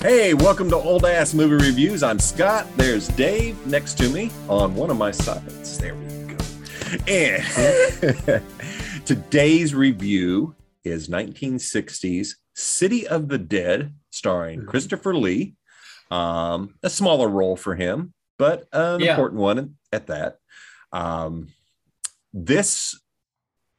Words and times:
Hey, 0.00 0.32
welcome 0.32 0.70
to 0.70 0.76
Old 0.76 1.04
Ass 1.04 1.34
Movie 1.34 1.56
Reviews. 1.66 2.02
I'm 2.04 2.18
Scott. 2.20 2.66
There's 2.76 3.08
Dave 3.08 3.64
next 3.66 3.94
to 3.98 4.08
me 4.08 4.30
on 4.48 4.74
one 4.76 4.90
of 4.90 4.96
my 4.96 5.10
sides. 5.10 5.76
There 5.78 5.94
we 5.94 6.34
go. 6.34 6.36
And 7.08 8.42
today's 9.04 9.74
review 9.74 10.54
is 10.84 11.08
1960s 11.08 12.36
City 12.54 13.08
of 13.08 13.28
the 13.28 13.38
Dead, 13.38 13.92
starring 14.10 14.62
Mhm. 14.62 14.66
Christopher 14.68 15.14
Lee. 15.16 15.54
Um, 16.10 16.74
a 16.82 16.90
smaller 16.90 17.28
role 17.28 17.56
for 17.56 17.74
him, 17.74 18.14
but 18.38 18.68
an 18.72 19.00
Yeah. 19.00 19.10
important 19.10 19.40
one 19.40 19.76
at 19.92 20.06
that. 20.06 20.38
Um, 20.92 21.48
this 22.32 22.98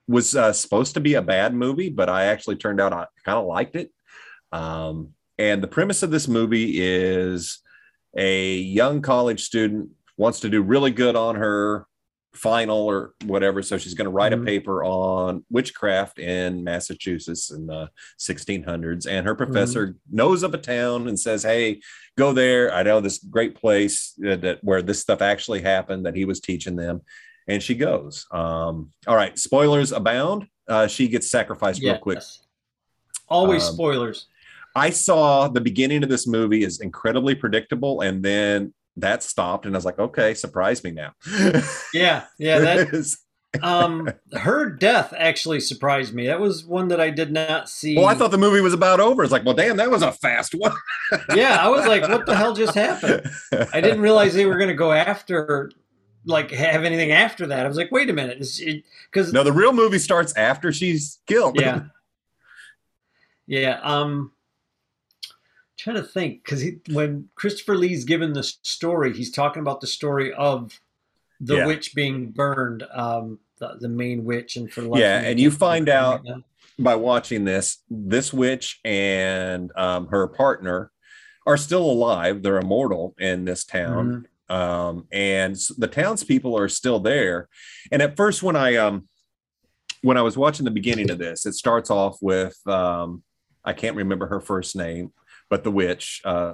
was 0.08 0.36
uh, 0.36 0.52
supposed 0.54 0.96
to 0.96 1.00
be 1.00 1.14
a 1.14 1.22
bad 1.22 1.54
movie, 1.54 1.90
but 1.90 2.10
I 2.10 2.26
actually 2.26 2.58
turned 2.58 2.82
out 2.82 2.92
I 2.94 3.06
kind 3.24 3.38
of 3.38 3.46
liked 3.46 3.76
it. 3.78 3.92
Um, 4.52 5.14
and 5.40 5.64
the 5.64 5.68
premise 5.68 6.04
of 6.04 6.12
this 6.12 6.28
movie 6.28 6.74
is 6.82 7.60
a 8.16 8.56
young 8.58 9.02
college 9.02 9.42
student 9.44 9.90
wants 10.18 10.42
to 10.42 10.50
do 10.50 10.62
really 10.62 10.92
good 10.92 11.16
on 11.16 11.36
her 11.36 11.86
final 12.34 12.78
or 12.78 13.14
whatever. 13.26 13.64
So 13.64 13.78
she's 13.78 13.94
going 13.94 14.06
to 14.06 14.12
write 14.12 14.34
Mhm. 14.34 14.42
a 14.44 14.46
paper 14.46 14.84
on 14.84 15.44
witchcraft 15.50 16.20
in 16.20 16.64
Massachusetts 16.64 17.50
in 17.52 17.66
the 17.68 17.90
1600s. 18.18 19.08
And 19.08 19.26
her 19.26 19.34
professor 19.34 19.96
knows 20.12 20.44
of 20.44 20.54
a 20.54 20.58
town 20.60 21.08
and 21.08 21.18
says, 21.20 21.42
Hey, 21.44 21.80
go 22.18 22.34
there. 22.34 22.72
I 22.74 22.84
know 22.84 23.00
this 23.02 23.18
great 23.18 23.56
place 23.56 24.14
that, 24.18 24.42
that- 24.42 24.64
where 24.64 24.82
this 24.82 25.00
stuff 25.00 25.22
actually 25.22 25.62
happened 25.62 26.06
that 26.06 26.16
he 26.16 26.26
was 26.26 26.40
teaching 26.42 26.76
them. 26.76 27.02
And 27.48 27.64
she 27.64 27.74
goes. 27.74 28.28
Um, 28.32 28.92
all 29.08 29.16
right, 29.16 29.38
spoilers 29.40 29.92
abound. 29.92 30.48
Uh, 30.68 30.86
she 30.88 31.08
gets 31.08 31.32
sacrificed 31.32 31.82
real 31.82 31.98
quick. 31.98 32.18
Yes. 32.18 32.46
Always 33.28 33.66
Um, 33.68 33.74
spoilers. 33.74 34.28
I 34.76 34.90
saw 34.92 35.48
the 35.48 35.62
beginning 35.62 36.04
of 36.04 36.10
this 36.10 36.28
movie 36.28 36.64
is 36.64 36.80
incredibly 36.80 37.36
predictable, 37.36 38.02
and 38.02 38.24
then 38.24 38.74
that 38.98 39.24
stopped, 39.24 39.66
and 39.66 39.76
I 39.76 39.78
was 39.78 39.86
like, 39.86 40.00
okay, 40.00 40.34
surprise 40.34 40.84
me 40.84 40.92
now. 40.92 41.14
Yeah, 41.94 42.26
yeah. 42.38 42.60
That 42.60 43.16
um, 43.64 44.08
her 44.34 44.70
death 44.70 45.14
actually 45.18 45.60
surprised 45.60 46.14
me. 46.14 46.28
That 46.28 46.40
was 46.40 46.66
one 46.66 46.90
that 46.90 47.02
I 47.02 47.10
did 47.10 47.32
not 47.32 47.68
see. 47.70 47.96
well, 47.96 48.06
I 48.06 48.14
thought 48.14 48.32
the 48.32 48.38
movie 48.38 48.62
was 48.62 48.74
about 48.74 49.00
over. 49.00 49.24
It's 49.24 49.32
like, 49.32 49.44
well, 49.44 49.56
damn, 49.56 49.78
that 49.78 49.90
was 49.90 50.02
a 50.04 50.12
fast 50.12 50.54
one. 50.54 50.74
Yeah, 51.36 51.58
I 51.60 51.70
was 51.70 51.88
like, 51.88 52.04
what 52.08 52.28
the 52.28 52.36
hell 52.36 52.54
just 52.54 52.76
happened? 52.76 53.28
I 53.74 53.82
didn't 53.82 54.02
realize 54.02 54.36
they 54.36 54.46
were 54.46 54.58
going 54.58 54.70
to 54.70 54.76
go 54.76 54.92
after, 54.92 55.72
like, 56.26 56.52
have 56.52 56.84
anything 56.84 57.12
after 57.12 57.48
that. 57.48 57.66
I 57.66 57.68
was 57.68 57.78
like, 57.78 57.92
wait 57.92 58.12
a 58.12 58.14
minute, 58.14 58.38
because 59.12 59.34
No, 59.34 59.44
the 59.44 59.52
real 59.52 59.74
movie 59.74 59.98
starts 59.98 60.36
after 60.38 60.72
she's 60.72 61.20
killed. 61.26 61.60
yeah, 61.60 61.86
yeah. 63.48 63.80
Um, 63.82 64.32
trying 65.80 65.96
to 65.96 66.04
think 66.04 66.44
because 66.44 66.64
when 66.92 67.30
Christopher 67.36 67.76
Lee's 67.76 68.04
given 68.04 68.34
the 68.34 68.44
story, 68.44 69.14
he's 69.16 69.32
talking 69.32 69.62
about 69.62 69.80
the 69.82 69.88
story 69.88 70.34
of 70.34 70.80
the 71.40 71.56
Yeah. 71.56 71.68
witch 71.68 71.96
being 71.96 72.32
burned, 72.32 72.84
um, 72.94 73.40
the, 73.60 73.78
the 73.80 73.88
main 73.90 74.26
witch, 74.26 74.58
and 74.58 74.72
for 74.72 74.82
Yeah, 74.98 75.20
and 75.22 75.40
you 75.40 75.50
find 75.52 75.88
out- 75.90 76.26
by 76.78 76.96
watching 76.96 77.44
this, 77.44 77.80
this 77.90 78.32
witch 78.32 78.80
and 78.86 79.70
um, 79.76 80.08
her 80.08 80.28
partner 80.28 80.92
are 81.46 81.58
still 81.58 81.84
alive. 81.84 82.42
They're 82.42 82.60
immortal 82.60 83.16
in 83.20 83.46
this 83.46 83.64
town. 83.66 84.26
Mhm. 84.50 84.56
um, 84.56 85.06
and 85.12 85.56
the 85.78 85.88
townspeople 85.88 86.58
are 86.58 86.68
still 86.70 87.00
there. 87.00 87.48
And 87.92 88.02
at 88.02 88.16
first, 88.18 88.42
when 88.42 88.56
I 88.56 88.78
um, 88.78 89.08
when 90.02 90.18
I 90.18 90.24
was 90.24 90.36
watching 90.38 90.64
the 90.66 90.72
beginning 90.72 91.12
of 91.12 91.20
this, 91.20 91.46
it 91.46 91.54
starts 91.54 91.92
off 91.92 92.18
with 92.22 92.58
um, 92.68 93.22
I 93.64 93.74
can't 93.74 93.96
remember 93.96 94.26
her 94.28 94.40
first 94.40 94.76
name, 94.76 95.12
but 95.50 95.64
the 95.64 95.72
witch. 95.72 96.22
Uh, 96.24 96.54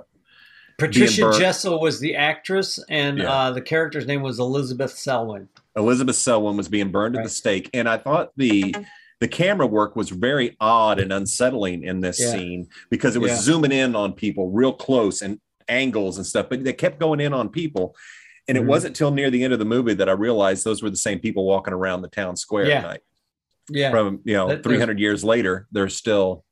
Patricia. 0.77 1.31
Jessel 1.37 1.79
was 1.79 1.99
the 1.99 2.15
actress, 2.15 2.79
and 2.89 3.19
Yeah. 3.19 3.31
uh, 3.31 3.51
the 3.51 3.61
character's 3.61 4.05
name 4.05 4.21
was 4.21 4.39
Elizabeth 4.39 4.91
Selwyn. 4.91 5.47
Elizabeth 5.77 6.15
Selwyn 6.17 6.57
was 6.57 6.67
being 6.67 6.91
burned 6.91 7.15
at 7.15 7.23
the 7.23 7.29
stake, 7.29 7.69
and 7.73 7.87
I 7.87 7.97
thought 7.97 8.31
the 8.37 8.75
the 9.21 9.27
camera 9.29 9.65
work 9.65 9.95
was 9.95 10.09
very 10.09 10.57
odd 10.59 10.99
and 10.99 11.13
unsettling 11.13 11.83
in 11.85 12.01
this 12.01 12.19
Yeah. 12.19 12.31
scene 12.31 12.67
because 12.89 13.15
it 13.15 13.19
was 13.19 13.31
Yeah. 13.31 13.37
zooming 13.37 13.71
in 13.71 13.95
on 13.95 14.11
people 14.11 14.51
real 14.51 14.73
close 14.73 15.21
and 15.21 15.39
angles 15.69 16.17
and 16.17 16.25
stuff, 16.25 16.47
but 16.49 16.65
they 16.65 16.73
kept 16.73 16.99
going 16.99 17.21
in 17.21 17.33
on 17.33 17.47
people. 17.47 17.95
And 18.49 18.57
it 18.57 18.65
Mhm. 18.65 18.67
wasn't 18.67 18.93
till 18.93 19.11
near 19.11 19.31
the 19.31 19.41
end 19.45 19.53
of 19.53 19.57
the 19.59 19.65
movie 19.65 19.93
that 19.93 20.09
I 20.09 20.11
realized 20.11 20.65
those 20.65 20.83
were 20.83 20.89
the 20.89 20.97
same 20.97 21.19
people 21.19 21.45
walking 21.45 21.73
around 21.73 22.01
the 22.01 22.09
town 22.09 22.35
square 22.35 22.67
Yeah. 22.67 22.79
at 22.79 22.83
night. 22.83 23.01
Yeah, 23.69 23.89
From 23.91 24.19
you 24.25 24.33
know, 24.33 24.49
That- 24.49 24.63
three 24.63 24.79
hundred 24.79 24.99
years 24.99 25.23
later, 25.23 25.65
they're 25.71 25.89
still 25.89 26.43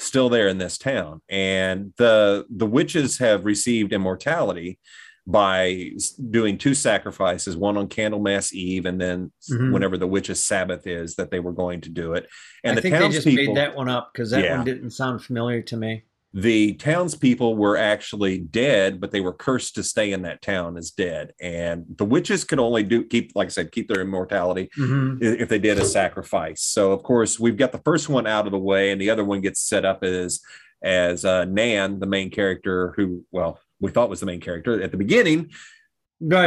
still 0.00 0.28
there 0.28 0.48
in 0.48 0.58
this 0.58 0.78
town. 0.78 1.20
And 1.28 1.92
the 1.96 2.46
the 2.50 2.66
witches 2.66 3.18
have 3.18 3.44
received 3.44 3.92
immortality 3.92 4.78
by 5.26 5.90
doing 6.30 6.58
two 6.58 6.74
sacrifices, 6.74 7.56
one 7.56 7.76
on 7.76 7.86
Candlemas 7.88 8.52
Eve, 8.52 8.86
and 8.86 9.00
then 9.00 9.30
Mhm. 9.50 9.72
whenever 9.72 9.96
the 9.96 10.06
witches' 10.06 10.44
Sabbath 10.44 10.86
is, 10.86 11.14
that 11.16 11.30
they 11.30 11.38
were 11.38 11.52
going 11.52 11.80
to 11.82 11.90
do 11.90 12.14
it. 12.14 12.26
And 12.64 12.72
I 12.72 12.74
the 12.76 12.80
think 12.82 12.98
they 12.98 13.08
just 13.10 13.26
made 13.26 13.56
that 13.56 13.76
one 13.76 13.88
up 13.88 14.10
because 14.12 14.30
that 14.30 14.42
Yeah. 14.44 14.56
one 14.56 14.64
didn't 14.64 14.90
sound 14.90 15.22
familiar 15.22 15.62
to 15.62 15.76
me. 15.76 16.04
The 16.32 16.74
townspeople 16.74 17.56
were 17.56 17.76
actually 17.76 18.38
dead, 18.38 19.00
but 19.00 19.10
they 19.10 19.20
were 19.20 19.32
cursed 19.32 19.74
to 19.74 19.82
stay 19.82 20.12
in 20.12 20.22
that 20.22 20.42
town 20.42 20.76
as 20.76 20.90
dead. 20.90 21.32
And 21.40 21.84
the 21.96 22.04
witches 22.04 22.44
could 22.44 22.60
only 22.60 22.84
do 22.84 23.02
keep, 23.04 23.32
like 23.34 23.46
I 23.46 23.50
said, 23.50 23.72
keep 23.72 23.88
their 23.88 24.00
immortality 24.02 24.70
Mhm. 24.78 25.20
if 25.22 25.48
they 25.48 25.58
did 25.58 25.78
a 25.78 25.84
sacrifice. 25.84 26.62
So 26.62 26.92
of 26.92 27.02
course 27.02 27.40
we've 27.40 27.56
got 27.56 27.72
the 27.72 27.78
first 27.84 28.08
one 28.08 28.26
out 28.28 28.46
of 28.46 28.52
the 28.52 28.58
way, 28.58 28.90
and 28.92 29.00
the 29.00 29.10
other 29.10 29.24
one 29.24 29.40
gets 29.40 29.60
set 29.60 29.84
up 29.84 30.04
as 30.04 30.40
as 30.82 31.26
uh, 31.26 31.44
Nan, 31.44 32.00
the 32.00 32.06
main 32.06 32.30
character, 32.30 32.94
who 32.96 33.24
well 33.32 33.60
we 33.80 33.90
thought 33.90 34.08
was 34.08 34.20
the 34.20 34.26
main 34.26 34.40
character 34.40 34.80
at 34.82 34.92
the 34.92 34.96
beginning. 34.96 35.50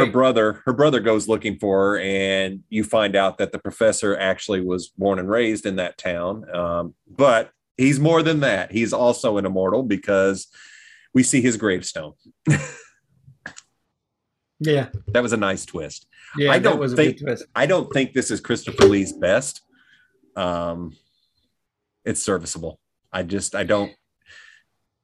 Her 0.06 0.12
brother, 0.12 0.62
her 0.66 0.74
brother 0.74 1.00
goes 1.00 1.28
looking 1.28 1.58
for 1.60 1.96
her, 1.96 2.00
and 2.00 2.62
you 2.70 2.84
find 2.84 3.16
out 3.16 3.38
that 3.40 3.52
the 3.52 3.60
professor 3.60 4.16
actually 4.18 4.62
was 4.62 4.88
born 4.90 5.18
and 5.20 5.28
raised 5.30 5.66
in 5.66 5.76
that 5.78 5.98
town. 5.98 6.48
Um, 6.56 6.94
but 7.08 7.50
he's 7.78 8.00
more 8.00 8.24
than 8.24 8.42
that. 8.42 8.72
He's 8.72 8.94
also 8.94 9.38
an 9.38 9.46
immortal 9.46 9.84
because 9.84 10.48
we 11.14 11.24
see 11.24 11.42
his 11.42 11.58
gravestone. 11.58 12.14
Yeah. 14.66 14.90
That 15.08 15.24
was 15.24 15.34
a 15.34 15.38
nice 15.38 15.66
twist. 15.66 16.08
Yeah. 16.38 16.52
I 16.52 16.60
don't 16.60 16.80
was 16.80 16.94
a 16.94 16.96
think-. 16.96 17.20
I 17.56 17.66
don't 17.66 17.92
think 17.92 18.14
this 18.14 18.32
is 18.32 18.40
Christopher 18.40 18.86
Lee's 18.86 19.14
best. 19.14 19.62
Um, 20.36 20.96
it's 22.06 22.24
serviceable. 22.24 22.80
I 23.12 23.24
just 23.24 23.56
I 23.56 23.64
don't. 23.64 23.92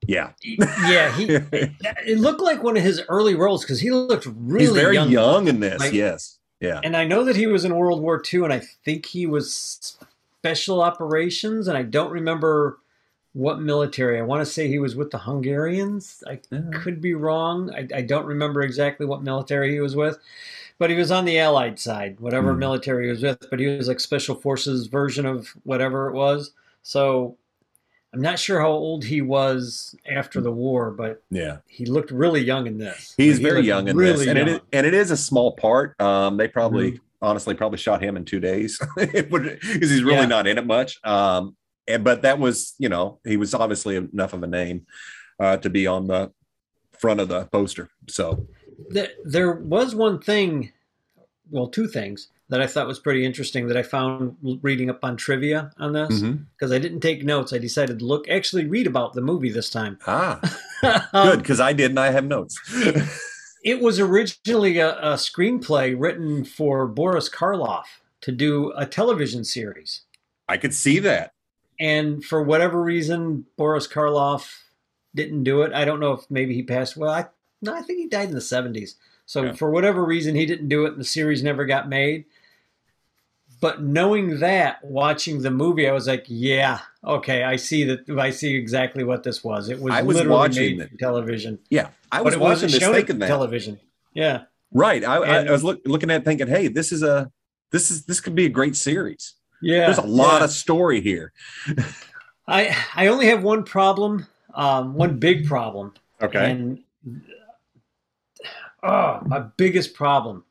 Yeah, 0.06 0.32
Yeah. 0.42 1.14
He. 1.14 1.26
It 1.28 2.18
looked 2.18 2.40
like 2.40 2.62
one 2.62 2.76
of 2.76 2.82
his 2.82 3.02
early 3.08 3.34
roles 3.34 3.62
because 3.62 3.80
he 3.80 3.90
looked 3.90 4.26
really 4.26 4.64
he's 4.64 4.74
very 4.74 4.94
young, 4.94 5.10
young. 5.10 5.48
in 5.48 5.60
this. 5.60 5.78
Like- 5.78 5.92
yes, 5.92 6.38
yeah, 6.58 6.80
And 6.82 6.96
I 6.96 7.04
know 7.04 7.24
that 7.24 7.36
he 7.36 7.46
was 7.46 7.64
in 7.64 7.76
World 7.76 8.00
War 8.00 8.22
II, 8.32 8.44
and 8.44 8.52
I 8.52 8.62
think 8.84 9.06
he 9.06 9.26
was 9.26 9.98
special 10.44 10.80
operations, 10.80 11.68
and 11.68 11.76
I 11.76 11.82
don't 11.82 12.10
remember 12.10 12.78
what 13.34 13.60
military. 13.60 14.18
I 14.18 14.22
want 14.22 14.40
to 14.44 14.50
say 14.50 14.68
he 14.68 14.78
was 14.78 14.96
with 14.96 15.10
the 15.10 15.18
Hungarians. 15.18 16.24
I 16.26 16.40
Yeah. 16.50 16.62
could 16.72 17.00
be 17.00 17.14
wrong. 17.14 17.70
I, 17.74 17.86
I 17.94 18.00
don't 18.02 18.24
remember 18.26 18.62
exactly 18.62 19.04
what 19.06 19.22
military 19.22 19.70
he 19.72 19.80
was 19.80 19.94
with, 19.94 20.18
but 20.78 20.88
he 20.90 20.96
was 20.96 21.10
on 21.10 21.26
the 21.26 21.38
Allied 21.38 21.78
side, 21.78 22.18
whatever 22.20 22.54
Hmm. 22.54 22.58
military 22.60 23.04
he 23.04 23.10
was 23.10 23.22
with. 23.22 23.48
But 23.50 23.60
he 23.60 23.66
was 23.66 23.86
like 23.86 24.00
special 24.00 24.34
forces 24.34 24.86
version 24.86 25.26
of 25.26 25.48
whatever 25.64 26.08
it 26.08 26.14
was. 26.14 26.52
So 26.82 27.36
I'm 28.14 28.22
not 28.22 28.38
sure 28.40 28.60
how 28.60 28.70
old 28.70 29.04
he 29.04 29.20
was 29.20 29.94
after 30.10 30.40
the 30.40 30.50
war, 30.50 30.90
but 30.90 31.22
yeah. 31.30 31.58
he 31.68 31.84
looked 31.84 32.10
really 32.10 32.40
young 32.40 32.66
in 32.66 32.78
this. 32.78 33.14
He's 33.16 33.34
Like, 33.34 33.38
he 33.38 33.44
very 33.44 33.56
looked 33.56 33.66
young 33.66 33.88
in 33.88 33.96
really 33.96 34.24
this, 34.24 34.28
and 34.28 34.38
it 34.38 34.48
is, 34.48 34.60
and 34.72 34.86
it 34.86 34.94
is 34.94 35.10
a 35.12 35.16
small 35.16 35.52
part. 35.52 36.00
Um, 36.00 36.36
they 36.38 36.48
probably 36.48 36.92
Mhm. 36.92 37.00
Honestly 37.22 37.54
probably 37.54 37.78
shot 37.78 38.02
him 38.02 38.16
in 38.16 38.24
two 38.24 38.40
days 38.40 38.78
because 38.96 39.58
he's 39.90 40.02
really 40.02 40.20
Yeah. 40.20 40.26
not 40.26 40.46
in 40.46 40.58
it 40.58 40.66
much. 40.66 40.98
Um, 41.04 41.56
and 41.88 42.02
but 42.04 42.22
that 42.22 42.38
was 42.38 42.74
you 42.78 42.88
know 42.88 43.20
he 43.24 43.36
was 43.36 43.54
obviously 43.54 43.96
enough 43.96 44.32
of 44.32 44.42
a 44.42 44.46
name 44.46 44.86
uh, 45.38 45.56
to 45.58 45.70
be 45.70 45.86
on 45.86 46.06
the 46.06 46.32
front 46.98 47.20
of 47.20 47.28
the 47.28 47.46
poster. 47.46 47.88
So 48.08 48.46
There, 48.90 49.08
there 49.24 49.52
was 49.52 49.94
one 49.94 50.20
thing, 50.20 50.72
well, 51.50 51.66
two 51.68 51.88
things 51.88 52.28
that 52.50 52.60
I 52.60 52.66
thought 52.66 52.86
was 52.86 52.98
pretty 52.98 53.24
interesting 53.24 53.68
that 53.68 53.76
I 53.76 53.82
found 53.82 54.36
reading 54.62 54.90
up 54.90 55.02
on 55.04 55.16
trivia 55.16 55.70
on 55.78 55.92
this 55.92 56.20
because 56.20 56.72
I 56.72 56.78
didn't 56.78 57.00
take 57.00 57.24
notes. 57.24 57.52
I 57.52 57.58
decided 57.58 58.00
to 58.00 58.04
look, 58.04 58.28
actually 58.28 58.66
read 58.66 58.86
about 58.86 59.12
the 59.14 59.20
movie 59.22 59.50
this 59.50 59.70
time. 59.70 59.98
ah, 60.06 60.40
Um, 61.12 61.28
good 61.28 61.38
because 61.40 61.60
I 61.60 61.72
didn't. 61.74 61.98
I 61.98 62.10
have 62.10 62.24
notes. 62.24 62.58
It 63.62 63.80
was 63.80 64.00
originally 64.00 64.78
a, 64.78 64.96
a 64.98 65.14
screenplay 65.14 65.94
written 65.98 66.44
for 66.44 66.86
Boris 66.86 67.28
Karloff 67.28 67.84
to 68.22 68.32
do 68.32 68.72
a 68.76 68.86
television 68.86 69.44
series. 69.44 70.02
I 70.48 70.56
could 70.56 70.74
see 70.74 70.98
that. 71.00 71.32
And 71.78 72.24
for 72.24 72.42
whatever 72.42 72.82
reason, 72.82 73.46
Boris 73.56 73.86
Karloff 73.86 74.58
didn't 75.14 75.44
do 75.44 75.62
it. 75.62 75.72
I 75.72 75.84
don't 75.84 76.00
know 76.00 76.12
if 76.12 76.30
maybe 76.30 76.54
he 76.54 76.62
passed. 76.62 76.96
Well, 76.96 77.10
I, 77.10 77.26
no, 77.62 77.74
I 77.74 77.82
think 77.82 77.98
he 77.98 78.06
died 78.08 78.28
in 78.28 78.34
the 78.34 78.40
70s. 78.40 78.94
So 79.26 79.44
Yeah. 79.44 79.52
for 79.52 79.70
whatever 79.70 80.04
reason, 80.04 80.34
he 80.34 80.46
didn't 80.46 80.68
do 80.68 80.84
it, 80.86 80.92
and 80.92 81.00
the 81.00 81.04
series 81.04 81.42
never 81.42 81.64
got 81.64 81.88
made. 81.88 82.24
But 83.60 83.82
knowing 83.82 84.40
that, 84.40 84.82
watching 84.84 85.42
the 85.42 85.50
movie, 85.50 85.86
I 85.88 85.92
was 85.92 86.06
like, 86.06 86.24
yeah, 86.28 86.78
okay, 87.04 87.42
I 87.44 87.56
see 87.56 87.84
that. 87.84 88.08
I 88.18 88.30
see 88.30 88.54
exactly 88.54 89.04
what 89.04 89.22
this 89.22 89.44
was. 89.44 89.68
It 89.68 89.78
was, 89.80 89.92
I 89.94 90.02
was 90.02 90.16
literally 90.16 90.36
watching 90.38 90.78
made 90.78 90.98
television. 90.98 91.58
Yeah, 91.68 91.88
I 92.10 92.22
was 92.22 92.36
watching 92.36 92.70
this 92.70 92.78
thinking 92.78 93.18
that. 93.18 93.26
television. 93.28 93.78
Yeah, 94.14 94.42
Right. 94.72 95.04
I, 95.04 95.16
I, 95.16 95.38
And- 95.40 95.48
I 95.48 95.52
was 95.52 95.62
look, 95.64 95.80
looking 95.84 96.10
at 96.10 96.22
it 96.22 96.24
thinking, 96.24 96.46
hey, 96.48 96.68
this 96.68 96.90
is 96.92 97.02
a 97.02 97.30
this 97.70 97.90
is 97.90 98.04
this 98.06 98.20
could 98.20 98.34
be 98.34 98.46
a 98.46 98.48
great 98.48 98.76
series. 98.76 99.34
yeah. 99.62 99.86
There's 99.86 99.98
a 99.98 100.02
lot 100.02 100.38
yeah. 100.38 100.44
of 100.44 100.50
story 100.50 101.00
here. 101.00 101.32
I 102.48 102.76
I 102.96 103.06
only 103.08 103.26
have 103.26 103.42
one 103.44 103.62
problem, 103.64 104.26
um, 104.54 104.94
one 104.94 105.18
big 105.18 105.46
problem, 105.46 105.92
Okay. 106.22 106.50
and 106.50 106.82
oh, 108.82 109.20
my 109.26 109.40
biggest 109.56 109.94
problem 109.94 110.44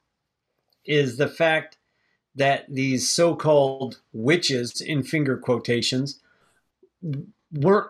is 0.86 1.18
the 1.18 1.28
fact 1.28 1.78
that 2.40 2.66
these 2.68 3.08
so-called 3.10 4.00
witches, 4.12 4.82
in 4.82 5.04
finger 5.04 5.38
quotations, 5.38 6.20
weren't 7.54 7.88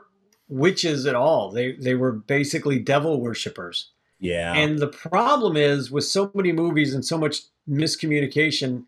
witches 0.47 1.05
at 1.05 1.15
all. 1.15 1.51
They 1.51 1.73
they 1.73 1.95
were 1.95 2.11
basically 2.11 2.79
devil 2.79 3.21
worshippers. 3.21 3.91
yeah. 4.19 4.53
And 4.53 4.79
the 4.79 4.87
problem 4.87 5.55
is 5.57 5.89
with 5.91 6.05
so 6.05 6.31
many 6.33 6.51
movies 6.51 6.93
and 6.93 7.05
so 7.05 7.17
much 7.17 7.41
miscommunication 7.69 8.83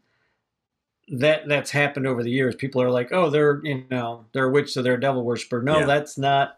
that 1.08 1.48
that's 1.48 1.72
happened 1.72 2.08
over 2.08 2.24
the 2.24 2.32
years. 2.32 2.56
People 2.56 2.82
are 2.82 2.92
like, 2.92 3.12
"Oh, 3.12 3.30
they're 3.30 3.62
you 3.64 3.84
know 3.92 4.26
they're 4.34 4.46
a 4.48 4.52
witch, 4.52 4.72
so 4.72 4.82
they're 4.82 4.96
a 4.96 5.00
devil 5.00 5.24
worshiper." 5.24 5.62
No, 5.62 5.80
Yeah. 5.80 5.86
that's 5.86 6.18
not. 6.18 6.58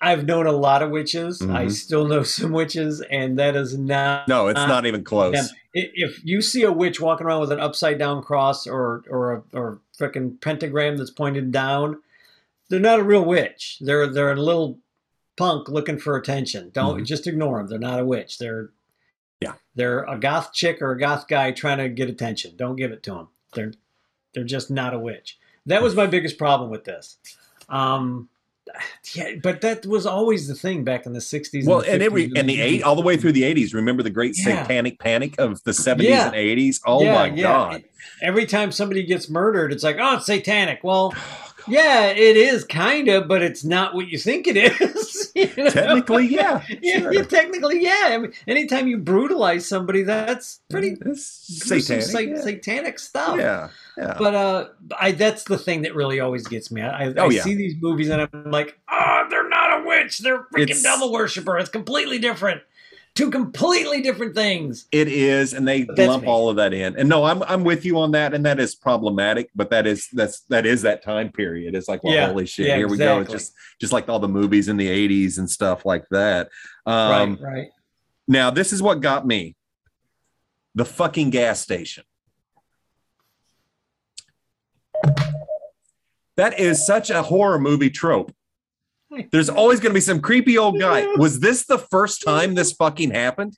I've 0.00 0.24
known 0.26 0.46
a 0.46 0.52
lot 0.52 0.82
of 0.82 0.90
witches. 0.90 1.42
I 1.42 1.66
Mhm. 1.66 1.72
still 1.72 2.06
know 2.06 2.22
some 2.22 2.52
witches, 2.52 3.00
and 3.10 3.38
that 3.38 3.56
is 3.56 3.76
not. 3.76 4.28
no, 4.28 4.48
it's 4.48 4.60
uh, 4.60 4.66
not 4.66 4.86
even 4.86 5.02
close. 5.04 5.34
them. 5.34 5.46
If 5.74 6.24
you 6.24 6.40
see 6.40 6.62
a 6.62 6.72
witch 6.72 7.00
walking 7.00 7.26
around 7.26 7.40
with 7.40 7.52
an 7.52 7.60
upside 7.60 7.98
down 7.98 8.22
cross 8.22 8.66
or 8.66 9.04
or 9.10 9.32
a 9.32 9.42
or 9.56 9.80
freaking 9.98 10.40
pentagram 10.40 10.96
that's 10.96 11.10
pointed 11.10 11.50
down, 11.52 12.00
they're 12.68 12.78
not 12.80 13.00
a 13.00 13.04
real 13.04 13.24
witch. 13.24 13.78
They're 13.80 14.06
they're 14.06 14.32
a 14.32 14.36
little 14.36 14.78
punk 15.36 15.68
looking 15.68 15.98
for 15.98 16.16
attention. 16.16 16.70
Don't 16.72 17.00
Mhm. 17.00 17.04
just 17.06 17.26
ignore 17.26 17.58
them. 17.58 17.68
They're 17.68 17.78
not 17.78 18.00
a 18.00 18.04
witch. 18.04 18.38
They're 18.38 18.70
Yeah. 19.40 19.54
They're 19.76 20.02
a 20.04 20.18
goth 20.18 20.52
chick 20.52 20.82
or 20.82 20.90
a 20.92 20.98
goth 20.98 21.28
guy 21.28 21.52
trying 21.52 21.78
to 21.78 21.88
get 21.88 22.08
attention. 22.08 22.52
Don't 22.56 22.74
give 22.76 22.90
it 22.92 23.02
to 23.04 23.12
them. 23.12 23.28
They're 23.54 23.72
they're 24.34 24.44
just 24.44 24.70
not 24.70 24.94
a 24.94 24.98
witch. 24.98 25.38
That 25.66 25.82
was 25.82 25.94
my 25.96 26.06
biggest 26.06 26.38
problem 26.38 26.70
with 26.70 26.84
this. 26.84 27.18
Um, 27.68 28.28
yeah, 29.14 29.32
but 29.42 29.60
that 29.62 29.86
was 29.86 30.06
always 30.06 30.48
the 30.48 30.54
thing 30.54 30.84
back 30.84 31.06
in 31.06 31.12
the 31.12 31.18
'60s. 31.20 31.66
Well, 31.66 31.80
the 31.80 31.92
and 31.92 32.02
every 32.02 32.30
and 32.36 32.48
the 32.48 32.60
eight 32.60 32.82
all 32.82 32.96
the 32.96 33.02
way 33.02 33.16
through 33.16 33.32
the 33.32 33.44
eighties. 33.44 33.74
Remember 33.74 34.02
the 34.02 34.10
great 34.10 34.36
Yeah. 34.38 34.62
satanic 34.62 34.98
panic 34.98 35.34
of 35.38 35.62
the 35.64 35.72
seventies 35.72 36.10
Yeah. 36.10 36.26
and 36.26 36.34
eighties? 36.36 36.80
Oh 36.86 37.02
Yeah, 37.02 37.14
my 37.14 37.26
yeah. 37.26 37.42
god! 37.42 37.84
Every 38.22 38.46
time 38.46 38.72
somebody 38.72 39.02
gets 39.04 39.28
murdered, 39.28 39.72
it's 39.72 39.82
like, 39.84 39.96
oh, 40.00 40.16
it's 40.16 40.26
satanic. 40.26 40.80
Well, 40.82 41.14
yeah, 41.68 42.06
it 42.06 42.36
is 42.36 42.64
kind 42.64 43.08
of, 43.08 43.26
but 43.26 43.42
it's 43.42 43.64
not 43.64 43.94
what 43.94 44.08
you 44.08 44.18
think 44.18 44.46
it 44.46 44.56
is. 44.56 45.32
you 45.34 45.50
know? 45.56 45.70
Technically, 45.70 46.26
yeah. 46.26 46.62
Yeah, 46.80 47.00
sure. 47.00 47.12
yeah, 47.14 47.22
technically, 47.22 47.82
yeah. 47.82 48.02
I 48.06 48.18
mean, 48.18 48.32
anytime 48.46 48.86
you 48.86 48.98
brutalize 48.98 49.66
somebody, 49.66 50.02
that's 50.02 50.60
pretty 50.70 50.96
satanic. 51.14 52.02
sa- 52.04 52.42
satanic 52.44 52.98
stuff. 52.98 53.36
yeah, 53.38 53.68
yeah. 53.96 54.14
But 54.18 54.34
uh, 54.34 54.68
I 54.98 55.12
that's 55.12 55.44
the 55.44 55.58
thing 55.58 55.82
that 55.82 55.94
really 55.94 56.20
always 56.20 56.46
gets 56.46 56.70
me. 56.70 56.82
I, 56.82 57.06
I, 57.08 57.14
Oh, 57.16 57.26
I 57.26 57.30
yeah. 57.32 57.42
see 57.42 57.54
these 57.54 57.74
movies 57.80 58.08
and 58.10 58.22
I'm 58.32 58.50
like, 58.50 58.78
oh, 58.90 59.26
they're 59.28 59.48
not 59.48 59.80
a 59.80 59.84
witch. 59.86 60.18
They're 60.20 60.36
a 60.42 60.44
freaking 60.54 60.62
It's- 60.62 60.82
devil 60.82 61.10
worshiper. 61.12 61.58
It's 61.58 61.70
completely 61.70 62.18
different. 62.18 62.62
Two 63.18 63.32
completely 63.32 64.00
different 64.00 64.36
things. 64.36 64.86
It 64.92 65.08
is, 65.08 65.52
and 65.52 65.66
they 65.66 65.86
lump 65.86 66.22
me. 66.22 66.28
all 66.28 66.48
of 66.48 66.54
that 66.54 66.72
in. 66.72 66.96
And 66.96 67.08
no, 67.08 67.24
I'm 67.24 67.42
I'm 67.42 67.64
with 67.64 67.84
you 67.84 67.98
on 67.98 68.12
that, 68.12 68.32
and 68.32 68.46
that 68.46 68.60
is 68.60 68.76
problematic. 68.76 69.50
But 69.56 69.70
that 69.70 69.88
is 69.88 70.06
that's 70.12 70.42
that 70.50 70.64
is 70.64 70.82
that 70.82 71.02
time 71.02 71.32
period. 71.32 71.74
It's 71.74 71.88
like, 71.88 72.04
well, 72.04 72.14
Yeah, 72.14 72.28
holy 72.28 72.46
shit, 72.46 72.68
yeah, 72.68 72.76
here 72.76 72.86
we 72.86 72.96
go. 72.96 73.18
It's 73.18 73.32
just 73.32 73.54
just 73.80 73.92
like 73.92 74.08
all 74.08 74.20
the 74.20 74.28
movies 74.28 74.68
in 74.68 74.76
the 74.76 74.86
'80s 74.86 75.38
and 75.38 75.50
stuff 75.50 75.84
like 75.84 76.04
that. 76.12 76.48
Um, 76.86 77.40
right, 77.40 77.52
right. 77.54 77.68
Now, 78.28 78.52
this 78.52 78.72
is 78.72 78.80
what 78.80 79.00
got 79.00 79.26
me: 79.26 79.56
the 80.76 80.84
fucking 80.84 81.30
gas 81.30 81.58
station. 81.58 82.04
That 86.36 86.60
is 86.60 86.86
such 86.86 87.10
a 87.10 87.24
horror 87.24 87.58
movie 87.58 87.90
trope. 87.90 88.32
There's 89.32 89.48
always 89.48 89.80
going 89.80 89.90
to 89.90 89.94
be 89.94 90.00
some 90.00 90.20
creepy 90.20 90.58
old 90.58 90.78
guy. 90.78 91.06
Was 91.16 91.40
this 91.40 91.64
the 91.66 91.78
first 91.78 92.22
time 92.22 92.54
this 92.54 92.72
fucking 92.72 93.10
happened? 93.10 93.56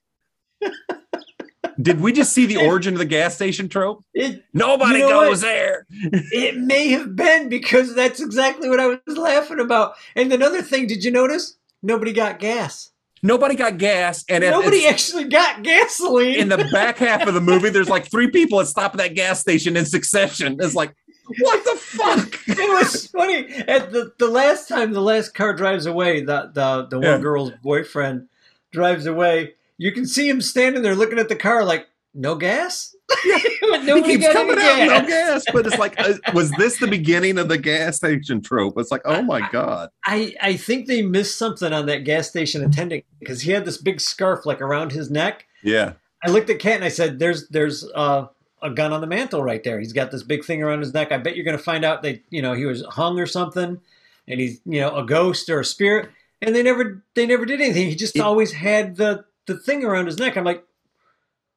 Did 1.81 2.01
we 2.01 2.13
just 2.13 2.35
see 2.35 2.45
the 2.47 2.59
origin 2.59 2.93
of 2.95 2.99
the 2.99 3.07
gas 3.07 3.35
station 3.35 3.69
trope? 3.69 4.05
It 4.13 4.45
Nobody 4.53 4.99
You 4.99 5.09
know 5.09 5.25
goes 5.29 5.41
there. 5.41 5.87
it 5.91 6.59
may 6.59 6.89
have 6.89 7.17
been 7.17 7.49
because 7.49 7.95
that's 7.95 8.21
exactly 8.21 8.69
what 8.69 8.79
I 8.81 8.99
was 9.07 9.17
laughing 9.17 9.61
about. 9.61 9.95
And 10.15 10.31
another 10.33 10.61
thing, 10.63 10.87
did 10.87 11.03
you 11.05 11.11
notice? 11.11 11.57
Nobody 11.83 12.13
got 12.13 12.39
gas. 12.39 12.91
Nobody 13.23 13.55
got 13.55 13.77
gas, 13.77 14.25
and 14.31 14.43
Nobody 14.43 14.87
actually 14.87 15.25
got 15.25 15.63
gasoline. 15.63 16.37
in 16.37 16.49
the 16.49 16.67
back 16.73 16.97
half 16.97 17.27
of 17.27 17.35
the 17.35 17.41
movie, 17.41 17.69
there's 17.69 17.89
like 17.89 18.11
three 18.11 18.31
people 18.31 18.59
that 18.59 18.67
stop 18.67 18.93
at 18.93 18.99
that 18.99 19.15
gas 19.15 19.41
station 19.41 19.77
in 19.77 19.85
succession. 19.85 20.57
It's 20.59 20.75
like, 20.75 20.95
what 21.41 21.65
the 21.65 21.77
fuck? 21.79 22.39
it 22.49 22.59
was 22.83 23.07
funny. 23.07 23.47
At 23.69 23.93
the, 23.93 24.13
the 24.19 24.29
last 24.29 24.69
time 24.69 24.93
the 24.93 25.01
last 25.01 25.35
car 25.35 25.55
drives 25.55 25.87
away, 25.87 26.23
the 26.25 26.51
the, 26.53 26.87
the 26.91 26.97
one 26.99 27.07
Yeah. 27.07 27.19
girl's 27.19 27.53
boyfriend 27.63 28.29
drives 28.73 29.07
away, 29.07 29.55
you 29.79 29.93
can 29.93 30.07
see 30.07 30.29
him 30.29 30.41
standing 30.41 30.83
there 30.83 30.95
looking 30.95 31.19
at 31.19 31.29
the 31.29 31.37
car 31.37 31.65
like, 31.65 31.87
no 32.15 32.35
gas? 32.35 32.95
he 33.23 33.49
Nobody 33.63 34.19
keeps 34.19 34.33
coming 34.33 34.57
out, 34.59 34.77
gas. 34.77 35.03
no 35.03 35.09
gas. 35.09 35.45
But 35.53 35.67
it's 35.67 35.79
like, 35.79 35.99
uh, 36.01 36.15
was 36.35 36.51
this 36.53 36.79
the 36.79 36.87
beginning 36.89 37.39
of 37.39 37.49
the 37.49 37.59
gas 37.59 37.97
station 37.97 38.41
trope? 38.41 38.75
It's 38.79 38.91
like, 38.91 39.03
oh 39.05 39.23
my 39.23 39.49
god. 39.51 39.91
I, 40.05 40.35
I 40.41 40.57
think 40.57 40.87
they 40.87 41.03
missed 41.03 41.39
something 41.39 41.73
on 41.73 41.87
that 41.87 42.05
gas 42.05 42.29
station 42.29 42.65
attendant 42.65 43.05
because 43.21 43.43
he 43.43 43.53
had 43.53 43.65
this 43.65 43.77
big 43.79 44.01
scarf 44.01 44.45
like 44.47 44.61
around 44.61 44.91
his 44.93 45.11
neck. 45.11 45.47
Yeah, 45.63 45.93
I 46.25 46.31
looked 46.31 46.51
at 46.51 46.59
Kat 46.59 46.77
and 46.77 46.85
I 46.85 46.89
said, 46.89 47.19
"There's 47.19 47.49
there's 47.49 47.89
uh, 47.95 48.27
a 48.63 48.71
gun 48.71 48.93
on 48.93 49.01
the 49.01 49.07
mantle 49.07 49.43
right 49.43 49.63
there. 49.65 49.79
He's 49.79 49.93
got 49.93 50.11
this 50.11 50.23
big 50.23 50.45
thing 50.45 50.63
around 50.63 50.81
his 50.81 50.93
neck. 50.95 51.13
I 51.13 51.19
bet 51.19 51.37
you're 51.37 51.45
going 51.45 51.57
to 51.57 51.63
find 51.63 51.85
out 51.85 52.03
that 52.03 52.23
you 52.31 52.43
know 52.43 52.53
he 52.55 52.67
was 52.67 52.83
hung 52.85 53.19
or 53.19 53.27
something, 53.27 53.81
and 54.29 54.41
he's 54.41 54.61
you 54.65 54.81
know 54.81 54.97
a 54.97 55.05
ghost 55.05 55.49
or 55.49 55.61
a 55.61 55.65
spirit." 55.65 56.11
And 56.43 56.55
they 56.55 56.63
never 56.63 57.03
they 57.15 57.27
never 57.27 57.45
did 57.45 57.61
anything. 57.61 57.89
He 57.89 57.95
just 57.95 58.17
It- 58.17 58.21
always 58.23 58.53
had 58.53 58.97
the 58.97 59.25
the 59.47 59.57
thing 59.59 59.85
around 59.85 60.07
his 60.07 60.19
neck. 60.19 60.37
I'm 60.37 60.45
like, 60.45 60.65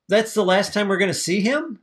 that's 0.09 0.33
the 0.33 0.43
last 0.43 0.73
time 0.73 0.87
we're 0.87 0.97
going 0.97 1.11
to 1.11 1.13
see 1.13 1.41
him. 1.41 1.79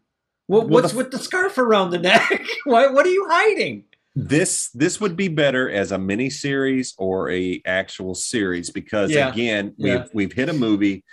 What, 0.47 0.65
Well, 0.69 0.83
what's 0.83 0.93
the- 0.93 0.99
with 0.99 1.11
the 1.11 1.19
scarf 1.19 1.57
around 1.59 1.91
the 1.91 1.99
neck? 2.11 2.43
what 2.65 2.93
what 2.93 3.07
are 3.07 3.11
you 3.11 3.27
hiding? 3.29 3.85
this 4.17 4.71
this 4.71 5.01
would 5.01 5.17
be 5.17 5.29
better 5.29 5.71
as 5.71 5.93
a 5.93 5.99
mini 5.99 6.29
series 6.29 6.95
or 6.99 7.31
a 7.31 7.63
actual 7.65 8.15
series 8.15 8.69
because 8.69 9.11
Yeah. 9.13 9.31
again, 9.33 9.73
we've 9.79 9.93
Yeah. 9.93 10.07
we've 10.13 10.33
hit 10.33 10.49
a 10.49 10.53
movie 10.53 11.05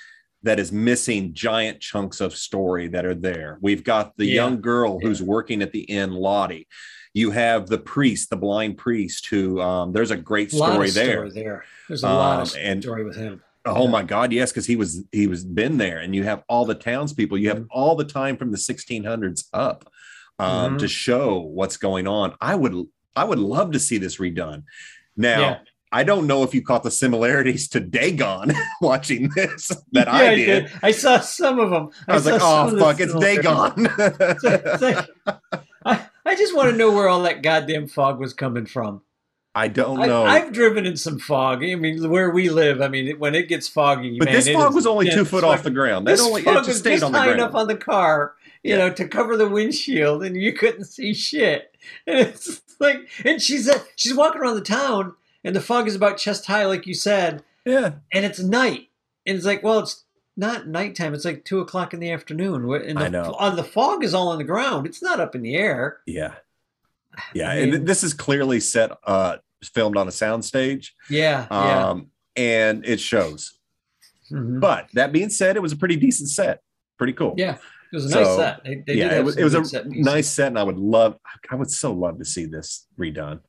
that 0.48 0.60
is 0.60 0.72
missing 0.72 1.34
giant 1.34 1.82
chunks 1.82 2.22
of 2.22 2.34
story 2.36 2.88
that 2.88 3.06
are 3.06 3.14
there. 3.14 3.60
We've 3.62 3.84
got 3.84 4.16
the 4.16 4.26
Yeah. 4.26 4.34
young 4.36 4.62
girl 4.62 4.98
who's 5.00 5.22
working 5.22 5.62
at 5.62 5.74
the 5.74 5.82
inn, 5.82 6.14
Lottie. 6.14 6.68
You 7.14 7.32
have 7.32 7.68
the 7.68 7.78
priest, 7.78 8.30
the 8.30 8.38
blind 8.38 8.78
priest, 8.78 9.26
who 9.28 9.60
um, 9.62 9.92
there's 9.92 10.12
a 10.12 10.16
great 10.18 10.54
A 10.54 10.56
story 10.56 10.88
of 10.88 10.94
there. 10.94 11.12
story 11.12 11.32
there. 11.32 11.66
There's 11.90 12.04
a 12.04 12.08
lot 12.10 12.42
of 12.42 12.54
Um, 12.56 12.62
and- 12.62 12.82
story 12.84 13.04
with 13.04 13.18
him. 13.18 13.42
Oh 13.66 13.84
Yeah. 13.84 13.90
my 13.92 14.04
God, 14.04 14.32
yes, 14.32 14.52
because 14.52 14.66
he 14.68 14.78
was 14.78 15.04
he 15.12 15.28
was 15.28 15.44
been 15.44 15.78
there, 15.78 15.98
and 15.98 16.16
you 16.16 16.24
have 16.24 16.44
all 16.48 16.64
the 16.66 16.76
townspeople. 16.76 17.38
You 17.38 17.50
have 17.50 17.58
Mm-hmm. 17.58 17.78
all 17.80 17.96
the 17.98 18.06
time 18.06 18.38
from 18.38 18.52
the 18.52 18.58
1600s 18.58 19.50
up 19.52 19.92
um, 20.40 20.76
Mhm. 20.76 20.80
to 20.80 20.88
show 20.88 21.40
what's 21.40 21.76
going 21.76 22.08
on. 22.08 22.36
I 22.40 22.56
would 22.56 22.74
I 23.18 23.24
would 23.26 23.40
love 23.40 23.72
to 23.72 23.80
see 23.80 23.98
this 23.98 24.18
redone. 24.18 24.64
Now, 25.18 25.40
Yeah. 25.40 25.58
I 25.92 26.04
don't 26.04 26.28
know 26.28 26.44
if 26.44 26.54
you 26.54 26.62
caught 26.62 26.84
the 26.84 26.92
similarities 26.92 27.68
to 27.70 27.80
Dagon 27.80 28.52
watching 28.82 29.30
this 29.36 29.68
that 29.94 30.08
Yeah, 30.08 30.14
I 30.14 30.36
did. 30.36 30.72
I 30.84 30.92
saw 30.92 31.20
some 31.20 31.60
of 31.60 31.70
them. 31.70 31.90
I 32.08 32.14
was 32.14 32.26
like, 32.26 32.42
oh 32.44 32.78
fuck, 32.78 33.00
it's 33.00 33.14
Dagon. 33.16 33.88
It's 33.98 34.82
like- 34.84 35.08
I, 35.86 36.06
I 36.26 36.36
just 36.36 36.54
want 36.56 36.72
to 36.72 36.76
know 36.78 36.92
where 36.92 37.08
all 37.08 37.22
that 37.24 37.42
goddamn 37.42 37.88
fog 37.88 38.20
was 38.20 38.34
coming 38.34 38.66
from. 38.66 39.02
I 39.56 39.70
don't 39.70 40.00
know. 40.06 40.24
I've 40.26 40.52
driven 40.52 40.86
in 40.86 40.98
some 40.98 41.18
fog. 41.18 41.64
I 41.64 41.74
mean, 41.76 42.08
where 42.12 42.30
we 42.30 42.50
live, 42.50 42.80
I 42.82 42.90
mean, 42.90 43.18
when 43.18 43.34
it 43.34 43.48
gets 43.48 43.68
foggy, 43.68 44.20
but 44.20 44.26
man, 44.26 44.36
this 44.36 44.48
fog 44.50 44.76
was 44.76 44.86
only 44.86 45.10
two 45.10 45.26
foot 45.26 45.44
off 45.44 45.64
the 45.64 45.72
ground. 45.72 46.06
This 46.06 46.22
only 46.22 46.44
fog 46.44 46.58
just 46.58 46.68
was 46.68 46.82
just 46.84 47.04
on 47.04 47.12
the 47.12 47.18
high 47.18 47.26
ground. 47.28 47.40
enough 47.40 47.56
on 47.56 47.68
the 47.68 47.76
car, 47.78 48.36
you 48.62 48.72
Yeah. 48.72 48.78
know, 48.80 48.90
to 48.94 49.08
cover 49.08 49.36
the 49.36 49.48
windshield, 49.50 50.24
and 50.24 50.36
you 50.36 50.54
couldn't 50.54 50.86
see 50.86 51.14
shit. 51.14 51.76
And 52.06 52.20
it's 52.20 52.62
like, 52.82 53.08
and 53.24 53.42
she's 53.42 53.68
uh, 53.70 53.80
she's 53.96 54.14
walking 54.14 54.42
around 54.42 54.56
the 54.56 54.62
town, 54.62 55.16
and 55.48 55.56
the 55.56 55.62
fog 55.62 55.88
is 55.88 55.96
about 55.96 56.18
chest 56.18 56.46
high, 56.46 56.66
like 56.66 56.86
you 56.86 56.94
said, 56.94 57.44
yeah. 57.66 57.94
and 58.14 58.26
it's 58.26 58.40
night, 58.40 58.90
and 59.26 59.38
it's 59.38 59.46
like, 59.46 59.64
well, 59.64 59.80
it's 59.80 60.04
not 60.38 60.68
nighttime. 60.68 61.14
It's 61.14 61.26
like 61.26 61.44
two 61.44 61.60
o'clock 61.60 61.94
in 61.94 62.00
the 62.00 62.12
afternoon. 62.12 62.70
And 62.72 62.98
the, 62.98 63.06
I 63.06 63.08
know. 63.10 63.36
On 63.40 63.56
the 63.56 63.64
fog 63.64 64.04
is 64.04 64.14
all 64.14 64.28
on 64.30 64.38
the 64.38 64.44
ground. 64.44 64.86
It's 64.86 65.02
not 65.02 65.20
up 65.20 65.34
in 65.34 65.42
the 65.42 65.56
air. 65.56 65.98
Yeah. 66.06 66.36
Yeah. 67.34 67.50
I 67.50 67.56
and 67.56 67.88
this 67.88 68.04
is 68.04 68.14
clearly 68.14 68.60
set 68.60 68.92
uh 69.04 69.38
filmed 69.64 69.98
on 69.98 70.08
a 70.08 70.12
soundstage. 70.12 70.92
Yeah, 71.10 71.48
yeah. 71.50 71.88
Um 71.90 72.12
and 72.36 72.86
it 72.86 73.00
shows. 73.00 73.58
Mhm. 74.32 74.60
But 74.60 74.90
that 74.94 75.12
being 75.12 75.30
said, 75.30 75.56
it 75.56 75.62
was 75.62 75.72
a 75.72 75.78
pretty 75.78 75.96
decent 75.96 76.30
set. 76.30 76.62
Pretty 77.00 77.14
cool. 77.14 77.34
Yeah. 77.38 77.58
It 77.92 77.96
was 77.96 78.06
a 78.06 78.16
nice 78.16 78.28
So, 78.28 78.38
set. 78.38 78.64
They, 78.64 78.84
they 78.86 78.94
yeah, 78.96 79.18
it 79.18 79.26
was, 79.26 79.38
it 79.38 79.44
was 79.44 79.56
a 79.56 79.64
set 79.64 79.88
nice 79.88 80.30
set, 80.30 80.48
and 80.48 80.60
I 80.60 80.64
would 80.64 80.78
love, 80.78 81.18
I 81.50 81.56
would 81.56 81.72
so 81.72 81.94
love 81.94 82.20
to 82.20 82.26
see 82.26 82.46
this 82.46 82.86
redone. 83.00 83.40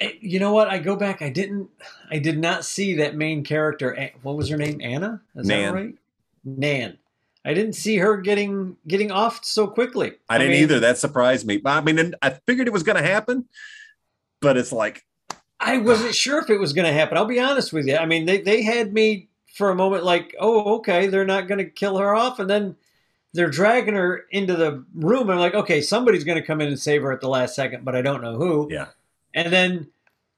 Eh, 0.00 0.12
You 0.20 0.38
know 0.40 0.52
what? 0.52 0.68
I 0.68 0.78
go 0.78 0.96
back. 0.96 1.22
I 1.22 1.30
didn't. 1.30 1.70
I 2.10 2.18
did 2.18 2.38
not 2.38 2.64
see 2.64 2.94
that 2.96 3.14
main 3.16 3.44
character. 3.44 4.10
What 4.22 4.36
was 4.36 4.48
her 4.50 4.56
name? 4.56 4.80
Anna. 4.82 5.22
Is 5.34 5.46
Nan. 5.46 5.62
that 5.74 5.80
right? 5.80 5.94
Nan. 6.44 6.98
I 7.44 7.54
didn't 7.54 7.74
see 7.74 7.96
her 7.98 8.16
getting 8.16 8.76
getting 8.88 9.10
off 9.12 9.44
so 9.44 9.66
quickly. 9.68 10.14
I 10.28 10.38
didn't 10.38 10.52
mean, 10.52 10.62
either. 10.62 10.80
That 10.80 10.98
surprised 10.98 11.46
me. 11.46 11.60
I 11.64 11.80
mean, 11.80 11.98
and 11.98 12.16
I 12.20 12.30
figured 12.30 12.66
it 12.66 12.72
was 12.72 12.82
going 12.82 12.96
to 12.96 13.08
happen, 13.08 13.44
but 14.40 14.56
it's 14.56 14.72
like, 14.72 15.06
I 15.60 15.78
wasn't 15.78 16.14
sure 16.14 16.40
if 16.40 16.50
it 16.50 16.58
was 16.58 16.72
going 16.72 16.86
to 16.86 16.92
happen. 16.92 17.16
I'll 17.16 17.24
be 17.24 17.38
honest 17.40 17.72
with 17.72 17.86
you. 17.86 17.96
I 17.96 18.04
mean, 18.06 18.26
they 18.26 18.40
they 18.40 18.62
had 18.62 18.92
me 18.92 19.28
for 19.54 19.70
a 19.70 19.74
moment 19.76 20.04
like, 20.04 20.34
oh, 20.40 20.74
okay, 20.78 21.06
they're 21.06 21.24
not 21.24 21.46
going 21.48 21.58
to 21.58 21.70
kill 21.70 21.96
her 21.98 22.14
off, 22.14 22.40
and 22.40 22.50
then 22.50 22.74
they're 23.32 23.48
dragging 23.48 23.94
her 23.94 24.24
into 24.32 24.56
the 24.56 24.84
room. 24.94 25.30
I'm 25.30 25.38
like, 25.38 25.54
okay, 25.54 25.80
somebody's 25.80 26.24
going 26.24 26.38
to 26.40 26.46
come 26.46 26.60
in 26.60 26.66
and 26.68 26.78
save 26.80 27.02
her 27.02 27.12
at 27.12 27.20
the 27.20 27.28
last 27.28 27.54
second, 27.54 27.84
but 27.84 27.94
I 27.94 28.02
don't 28.02 28.22
know 28.22 28.36
who. 28.36 28.66
yeah, 28.72 28.86
And 29.36 29.52
then 29.52 29.86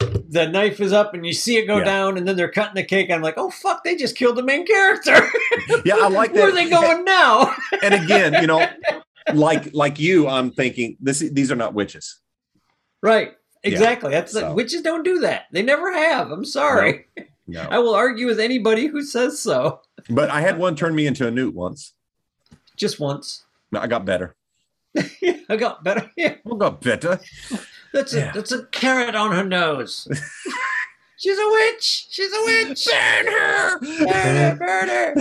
the 0.01 0.47
knife 0.47 0.81
is 0.81 0.93
up, 0.93 1.15
and 1.15 1.25
you 1.25 1.33
see 1.33 1.57
it 1.57 1.67
go 1.67 1.79
Yeah. 1.79 1.85
down, 1.85 2.19
and 2.19 2.29
then 2.29 2.37
they're 2.37 2.51
cutting 2.51 2.75
the 2.75 2.85
cake. 2.85 3.11
I'm 3.11 3.23
like, 3.23 3.35
oh 3.39 3.49
fuck, 3.51 3.83
they 3.85 3.97
just 3.97 4.17
killed 4.17 4.37
the 4.37 4.43
main 4.43 4.67
character. 4.67 5.17
yeah, 5.87 5.97
I 5.97 6.09
like 6.09 6.33
that. 6.35 6.41
Where 6.41 6.49
are 6.49 6.53
they 6.53 6.69
going 6.69 7.05
now? 7.05 7.55
And 7.83 7.95
again, 7.95 8.35
you 8.43 8.47
know, 8.47 8.69
like 9.35 9.73
like 9.73 9.99
you, 9.99 10.29
I'm 10.29 10.51
thinking 10.51 10.97
this. 11.01 11.21
These 11.21 11.51
are 11.51 11.57
not 11.57 11.73
witches. 11.75 12.19
right. 13.03 13.33
Exactly. 13.65 14.13
That's 14.13 14.33
so. 14.33 14.55
witches 14.55 14.83
don't 14.83 15.03
do 15.03 15.19
that. 15.21 15.47
They 15.51 15.63
never 15.63 15.93
have. 15.93 16.31
I'm 16.31 16.45
sorry. 16.45 17.07
No, 17.49 17.61
I 17.69 17.79
will 17.81 17.95
argue 17.95 18.27
with 18.27 18.39
anybody 18.39 18.87
who 18.87 19.03
says 19.03 19.41
so. 19.41 19.81
but 20.09 20.31
I 20.31 20.43
had 20.43 20.59
one 20.59 20.77
turn 20.77 20.95
me 20.95 21.07
into 21.09 21.27
a 21.27 21.31
newt 21.31 21.55
once. 21.55 21.93
Just 22.77 23.01
once. 23.01 23.45
No, 23.73 23.81
I 23.81 23.89
got 23.89 24.05
better. 24.05 24.37
I 24.97 25.57
got 25.57 25.83
better. 25.83 26.09
Yeah. 26.17 26.35
I 26.51 26.57
got 26.57 26.81
better. 26.81 27.19
That's 27.99 28.15
a 28.15 28.19
Yeah. 28.19 28.33
that's 28.33 28.53
a 28.53 28.65
carrot 28.67 29.15
on 29.15 29.33
her 29.33 29.45
nose. 29.45 30.07
She's 31.19 31.37
a 31.39 31.49
witch. 31.51 32.07
She's 32.11 32.33
a 32.33 32.45
witch. 32.45 32.87
Burn 32.87 33.27
her. 33.27 33.79
Burn 33.81 34.89
her. 34.89 35.15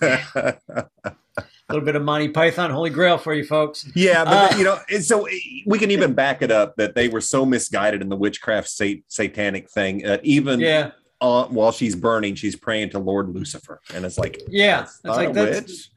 Burn 0.00 0.18
her. 0.32 0.58
A 1.06 1.14
little 1.68 1.84
bit 1.84 1.94
of 1.94 2.02
Monty 2.02 2.28
Python, 2.28 2.70
Holy 2.72 2.90
Grail 2.90 3.18
for 3.18 3.32
you 3.32 3.44
folks. 3.44 3.88
yeah, 3.94 4.24
but 4.24 4.52
Uh, 4.54 4.56
you 4.58 4.64
know, 4.64 4.78
so 5.00 5.28
we 5.64 5.78
can 5.78 5.92
even 5.92 6.12
back 6.12 6.42
it 6.42 6.50
up 6.50 6.74
that 6.76 6.96
they 6.96 7.08
were 7.08 7.20
so 7.20 7.46
misguided 7.46 8.02
in 8.02 8.08
the 8.08 8.16
witchcraft 8.16 8.68
sat- 8.68 8.98
satanic 9.06 9.70
thing 9.70 9.98
that 10.02 10.24
even 10.24 10.58
Yeah, 10.58 10.90
uh, 11.20 11.44
while 11.46 11.70
she's 11.70 11.94
burning, 11.94 12.34
she's 12.34 12.56
praying 12.56 12.90
to 12.90 12.98
Lord 12.98 13.28
Lucifer, 13.32 13.80
and 13.94 14.04
it's 14.04 14.18
like 14.18 14.42
yeah. 14.48 14.86
not 15.04 15.16
like 15.16 15.28
a 15.30 15.32
that's, 15.32 15.60
witch. 15.60 15.88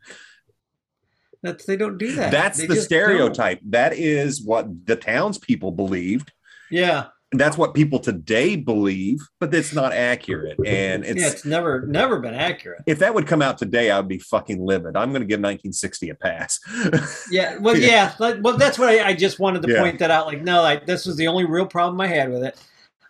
That's 1.45 1.65
they 1.65 1.77
don't 1.77 1.97
do 1.97 2.13
that. 2.15 2.31
That's 2.31 2.59
They 2.59 2.67
the 2.67 2.75
stereotype. 2.77 3.59
That 3.69 3.93
is 3.93 4.41
what 4.43 4.67
the 4.85 4.95
townspeople 4.95 5.71
believed. 5.71 6.31
Yeah, 6.71 7.07
That's 7.31 7.57
what 7.57 7.73
people 7.73 7.99
today 7.99 8.55
believe, 8.55 9.19
but 9.39 9.53
it's 9.53 9.73
not 9.73 9.91
accurate. 9.93 10.57
And 10.65 11.05
it's, 11.05 11.21
yeah. 11.21 11.29
It's 11.29 11.45
never 11.45 11.85
never 11.87 12.19
been 12.19 12.33
accurate. 12.33 12.81
if 12.87 12.99
that 12.99 13.13
would 13.13 13.27
come 13.27 13.41
out 13.41 13.57
today, 13.57 13.91
I 13.91 13.99
would 13.99 14.07
be 14.07 14.19
fucking 14.19 14.65
livid. 14.65 14.95
I'm 14.97 15.11
going 15.11 15.21
to 15.21 15.27
give 15.27 15.39
1960 15.39 16.09
a 16.09 16.15
pass. 16.15 16.59
Yeah, 17.31 17.57
well, 17.57 17.77
yeah. 17.77 18.13
like, 18.19 18.37
well, 18.41 18.57
that's 18.57 18.77
what 18.79 18.89
I, 18.89 19.09
I 19.09 19.13
just 19.13 19.39
wanted 19.39 19.61
to 19.63 19.71
Yeah. 19.71 19.81
point 19.81 19.99
that 19.99 20.11
out. 20.11 20.27
Like, 20.27 20.41
no, 20.43 20.61
like 20.61 20.85
this 20.85 21.05
was 21.05 21.17
the 21.17 21.27
only 21.27 21.45
real 21.45 21.65
problem 21.65 21.99
I 22.01 22.07
had 22.07 22.31
with 22.31 22.43
it. 22.43 22.57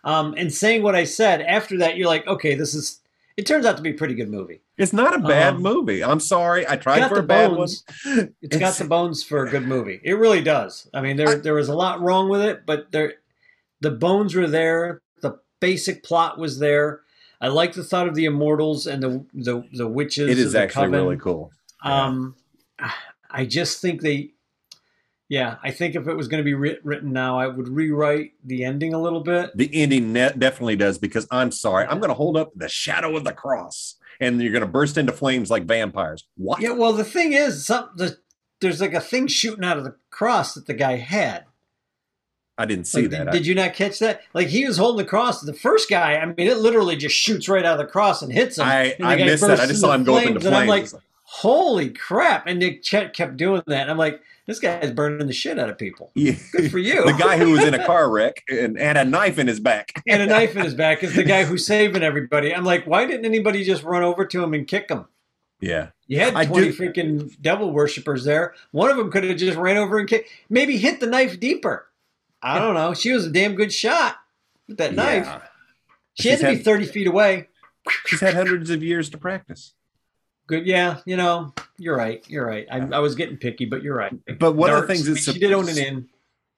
Um, 0.04 0.34
and 0.36 0.52
saying 0.52 0.82
what 0.82 0.94
I 0.94 1.04
said 1.04 1.40
after 1.42 1.78
that, 1.78 1.96
you're 1.96 2.06
like, 2.08 2.26
okay, 2.26 2.54
this 2.54 2.74
is. 2.74 3.00
It 3.36 3.46
turns 3.46 3.66
out 3.66 3.76
to 3.76 3.82
be 3.82 3.90
a 3.90 3.94
pretty 3.94 4.14
good 4.14 4.30
movie. 4.30 4.62
it's 4.78 4.92
not 4.94 5.14
a 5.14 5.18
bad 5.18 5.54
Um, 5.54 5.62
movie. 5.62 6.02
I'm 6.02 6.20
sorry. 6.20 6.66
I 6.66 6.76
tried 6.76 7.06
for 7.08 7.18
a 7.18 7.22
bad 7.22 7.50
bones. 7.50 7.84
one. 8.04 8.34
It's 8.42 8.56
got 8.56 8.74
the 8.74 8.84
bones 8.96 9.22
for 9.22 9.44
a 9.44 9.50
good 9.50 9.66
movie. 9.66 10.00
It 10.02 10.14
really 10.14 10.40
does. 10.42 10.88
I 10.94 11.00
mean, 11.02 11.16
there 11.16 11.28
I- 11.28 11.34
there 11.36 11.54
was 11.54 11.68
a 11.68 11.74
lot 11.76 12.00
wrong 12.00 12.28
with 12.30 12.40
it, 12.42 12.64
but 12.66 12.92
there 12.92 13.14
the 13.80 13.90
bones 13.90 14.34
were 14.34 14.46
there. 14.48 15.02
The 15.20 15.38
basic 15.60 16.02
plot 16.02 16.38
was 16.38 16.58
there. 16.60 17.00
I 17.40 17.48
like 17.48 17.74
the 17.74 17.84
thought 17.84 18.08
of 18.08 18.14
the 18.14 18.24
immortals 18.24 18.86
and 18.86 19.02
the 19.02 19.24
the 19.34 19.64
the 19.72 19.86
witches. 19.86 20.30
It 20.30 20.38
is 20.38 20.54
actually 20.54 20.86
coven. 20.86 21.00
really 21.04 21.16
cool. 21.18 21.52
Um, 21.82 22.36
I 23.30 23.44
just 23.44 23.80
think 23.82 24.00
they, 24.00 24.30
yeah, 25.28 25.56
I 25.62 25.70
think 25.70 25.94
if 25.94 26.06
it 26.06 26.14
was 26.14 26.28
going 26.28 26.40
to 26.40 26.44
be 26.44 26.54
writ- 26.54 26.84
written 26.84 27.12
now, 27.12 27.38
I 27.38 27.46
would 27.48 27.68
rewrite 27.68 28.32
the 28.44 28.64
ending 28.64 28.94
a 28.94 29.00
little 29.00 29.20
bit. 29.20 29.50
The 29.56 29.70
ending 29.72 30.12
net 30.12 30.38
definitely 30.38 30.76
does 30.76 30.98
because 30.98 31.26
I'm 31.30 31.50
sorry. 31.50 31.84
I'm 31.86 31.98
going 31.98 32.10
to 32.10 32.14
hold 32.14 32.36
up 32.36 32.52
the 32.54 32.68
shadow 32.68 33.16
of 33.16 33.24
the 33.24 33.32
cross 33.32 33.96
and 34.20 34.40
you're 34.40 34.52
going 34.52 34.62
to 34.62 34.68
burst 34.68 34.96
into 34.96 35.12
flames 35.12 35.50
like 35.50 35.64
vampires. 35.64 36.24
What? 36.36 36.60
Yeah, 36.60 36.70
well, 36.72 36.92
the 36.92 37.04
thing 37.04 37.32
is, 37.32 37.66
some 37.66 37.90
the 37.96 38.18
there's 38.60 38.80
like 38.80 38.94
a 38.94 39.00
thing 39.00 39.26
shooting 39.26 39.64
out 39.64 39.78
of 39.78 39.84
the 39.84 39.96
cross 40.10 40.54
that 40.54 40.66
the 40.66 40.74
guy 40.74 40.96
had. 40.96 41.44
I 42.58 42.64
didn't 42.64 42.86
see 42.86 43.02
Like, 43.02 43.10
that. 43.10 43.24
Did, 43.26 43.32
did 43.32 43.46
you 43.46 43.54
not 43.54 43.74
catch 43.74 43.98
that? 43.98 44.22
Like 44.32 44.48
he 44.48 44.66
was 44.66 44.78
holding 44.78 45.04
the 45.04 45.08
cross. 45.08 45.42
The 45.42 45.52
first 45.52 45.90
guy, 45.90 46.16
I 46.16 46.24
mean, 46.24 46.34
it 46.38 46.56
literally 46.56 46.96
just 46.96 47.14
shoots 47.14 47.48
right 47.48 47.64
out 47.64 47.78
of 47.78 47.86
the 47.86 47.92
cross 47.92 48.22
and 48.22 48.32
hits 48.32 48.56
him. 48.56 48.66
I, 48.66 48.96
I 49.00 49.16
missed 49.16 49.46
that. 49.46 49.60
I 49.60 49.66
just 49.66 49.80
saw 49.80 49.92
him 49.92 50.04
go 50.04 50.16
up 50.16 50.24
into 50.24 50.40
flames, 50.40 50.46
and 50.46 50.56
I'm 50.56 50.68
like, 50.68 50.88
holy 51.24 51.90
crap! 51.90 52.46
And 52.46 52.58
Nick 52.58 52.82
Chet 52.82 53.12
kept 53.12 53.36
doing 53.36 53.62
that. 53.66 53.82
And 53.82 53.90
I'm 53.90 53.98
like, 53.98 54.22
this 54.46 54.58
guy's 54.60 54.90
burning 54.92 55.26
the 55.26 55.32
shit 55.32 55.58
out 55.58 55.68
of 55.68 55.76
people. 55.78 56.10
Yeah. 56.14 56.34
Good 56.52 56.70
for 56.70 56.78
you. 56.78 57.04
the 57.06 57.12
guy 57.12 57.36
who 57.38 57.50
was 57.50 57.64
in 57.64 57.74
a 57.74 57.84
car 57.84 58.08
wreck 58.12 58.42
and 58.48 58.78
had 58.78 58.96
a 58.96 59.04
knife 59.04 59.38
in 59.38 59.46
his 59.48 59.60
back. 59.60 60.02
and 60.06 60.22
a 60.22 60.26
knife 60.26 60.56
in 60.56 60.62
his 60.64 60.74
back 60.74 61.02
is 61.02 61.14
the 61.14 61.24
guy 61.24 61.44
who's 61.44 61.66
saving 61.66 62.02
everybody. 62.02 62.54
I'm 62.54 62.64
like, 62.64 62.86
why 62.86 63.06
didn't 63.06 63.24
anybody 63.26 63.64
just 63.64 63.82
run 63.82 64.02
over 64.02 64.24
to 64.24 64.42
him 64.42 64.54
and 64.54 64.66
kick 64.66 64.88
him? 64.90 65.06
Yeah. 65.60 65.88
You 66.06 66.20
had 66.20 66.32
20 66.48 66.72
freaking 66.72 67.40
devil 67.40 67.70
worshippers 67.72 68.24
there. 68.24 68.54
One 68.70 68.90
of 68.90 68.96
them 68.96 69.10
could 69.10 69.24
have 69.24 69.36
just 69.38 69.58
ran 69.58 69.76
over 69.78 69.98
and 69.98 70.08
kicked, 70.08 70.28
maybe 70.48 70.76
hit 70.76 71.00
the 71.00 71.06
knife 71.06 71.40
deeper. 71.40 71.88
I 72.42 72.58
don't 72.58 72.74
know. 72.74 72.94
She 72.94 73.12
was 73.12 73.26
a 73.26 73.30
damn 73.30 73.54
good 73.54 73.72
shot 73.72 74.16
with 74.68 74.76
that 74.76 74.94
knife. 74.94 75.24
Yeah. 75.26 75.40
She 76.14 76.28
had 76.28 76.38
She's 76.38 76.40
to 76.44 76.50
be 76.52 76.56
had- 76.56 76.64
30 76.64 76.84
feet 76.86 77.06
away. 77.06 77.48
She's 78.06 78.20
had 78.20 78.34
hundreds 78.34 78.70
of 78.70 78.82
years 78.82 79.08
to 79.10 79.18
practice. 79.18 79.72
Good. 80.46 80.66
Yeah, 80.66 80.98
you 81.06 81.16
know, 81.16 81.54
you're 81.78 81.96
right. 81.96 82.24
You're 82.28 82.46
right. 82.46 82.66
I, 82.70 82.78
I 82.78 82.98
was 83.00 83.14
getting 83.14 83.36
picky, 83.36 83.64
but 83.66 83.82
you're 83.82 83.96
right. 83.96 84.12
But 84.38 84.52
one 84.52 84.70
of 84.70 84.76
the 84.76 84.86
Darts, 84.86 85.04
things 85.04 85.06
that's 85.06 85.32
she 85.34 85.38
did 85.38 85.52
own 85.52 85.68
it 85.68 85.78
in. 85.78 86.08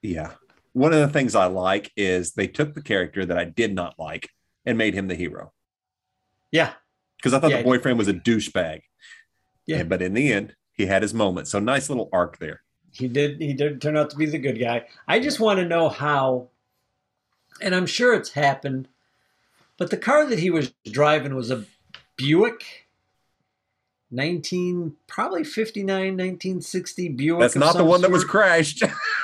Yeah. 0.03 0.33
One 0.73 0.93
of 0.93 1.01
the 1.01 1.09
things 1.09 1.35
I 1.35 1.47
like 1.47 1.91
is 1.97 2.33
they 2.33 2.47
took 2.47 2.75
the 2.75 2.83
character 2.83 3.27
that 3.27 3.37
I 3.39 3.45
did 3.45 3.75
not 3.75 3.99
like 3.99 4.31
and 4.65 4.79
made 4.79 4.95
him 4.95 5.09
the 5.09 5.15
hero. 5.15 5.53
Yeah. 6.51 6.73
Because 7.17 7.35
I 7.35 7.41
thought 7.41 7.51
Yeah. 7.51 7.59
the 7.59 7.65
boyfriend 7.65 7.99
was 7.99 8.09
a 8.09 8.15
douchebag. 8.15 8.83
Yeah. 9.67 9.79
And- 9.79 9.89
but 9.89 10.03
in 10.03 10.15
the 10.15 10.33
end, 10.33 10.55
he 10.73 10.87
had 10.87 11.03
his 11.03 11.13
moment. 11.15 11.49
So 11.49 11.59
nice 11.59 11.89
little 11.89 12.09
arc 12.13 12.39
there. 12.39 12.63
He 12.93 13.09
did. 13.09 13.41
He 13.41 13.53
did 13.53 13.83
turn 13.83 13.97
out 13.97 14.11
to 14.11 14.17
be 14.17 14.27
the 14.27 14.39
good 14.39 14.59
guy. 14.59 14.87
I 15.07 15.19
just 15.21 15.41
want 15.41 15.59
to 15.59 15.65
know 15.67 15.89
how, 15.89 16.49
and 17.61 17.75
I'm 17.75 17.87
sure 17.87 18.15
it's 18.15 18.31
happened, 18.33 18.89
but 19.77 19.91
the 19.91 19.97
car 19.97 20.25
that 20.27 20.39
he 20.39 20.51
was 20.51 20.73
driving 20.91 21.35
was 21.35 21.51
a 21.51 21.65
Buick, 22.17 22.88
19 24.11 24.97
probably 25.07 25.45
59, 25.45 25.87
1960 25.89 27.09
Buick. 27.11 27.41
That's 27.41 27.57
not 27.57 27.77
the 27.77 27.85
one 27.85 28.01
that 28.03 28.11
was 28.11 28.25
crashed. 28.25 28.83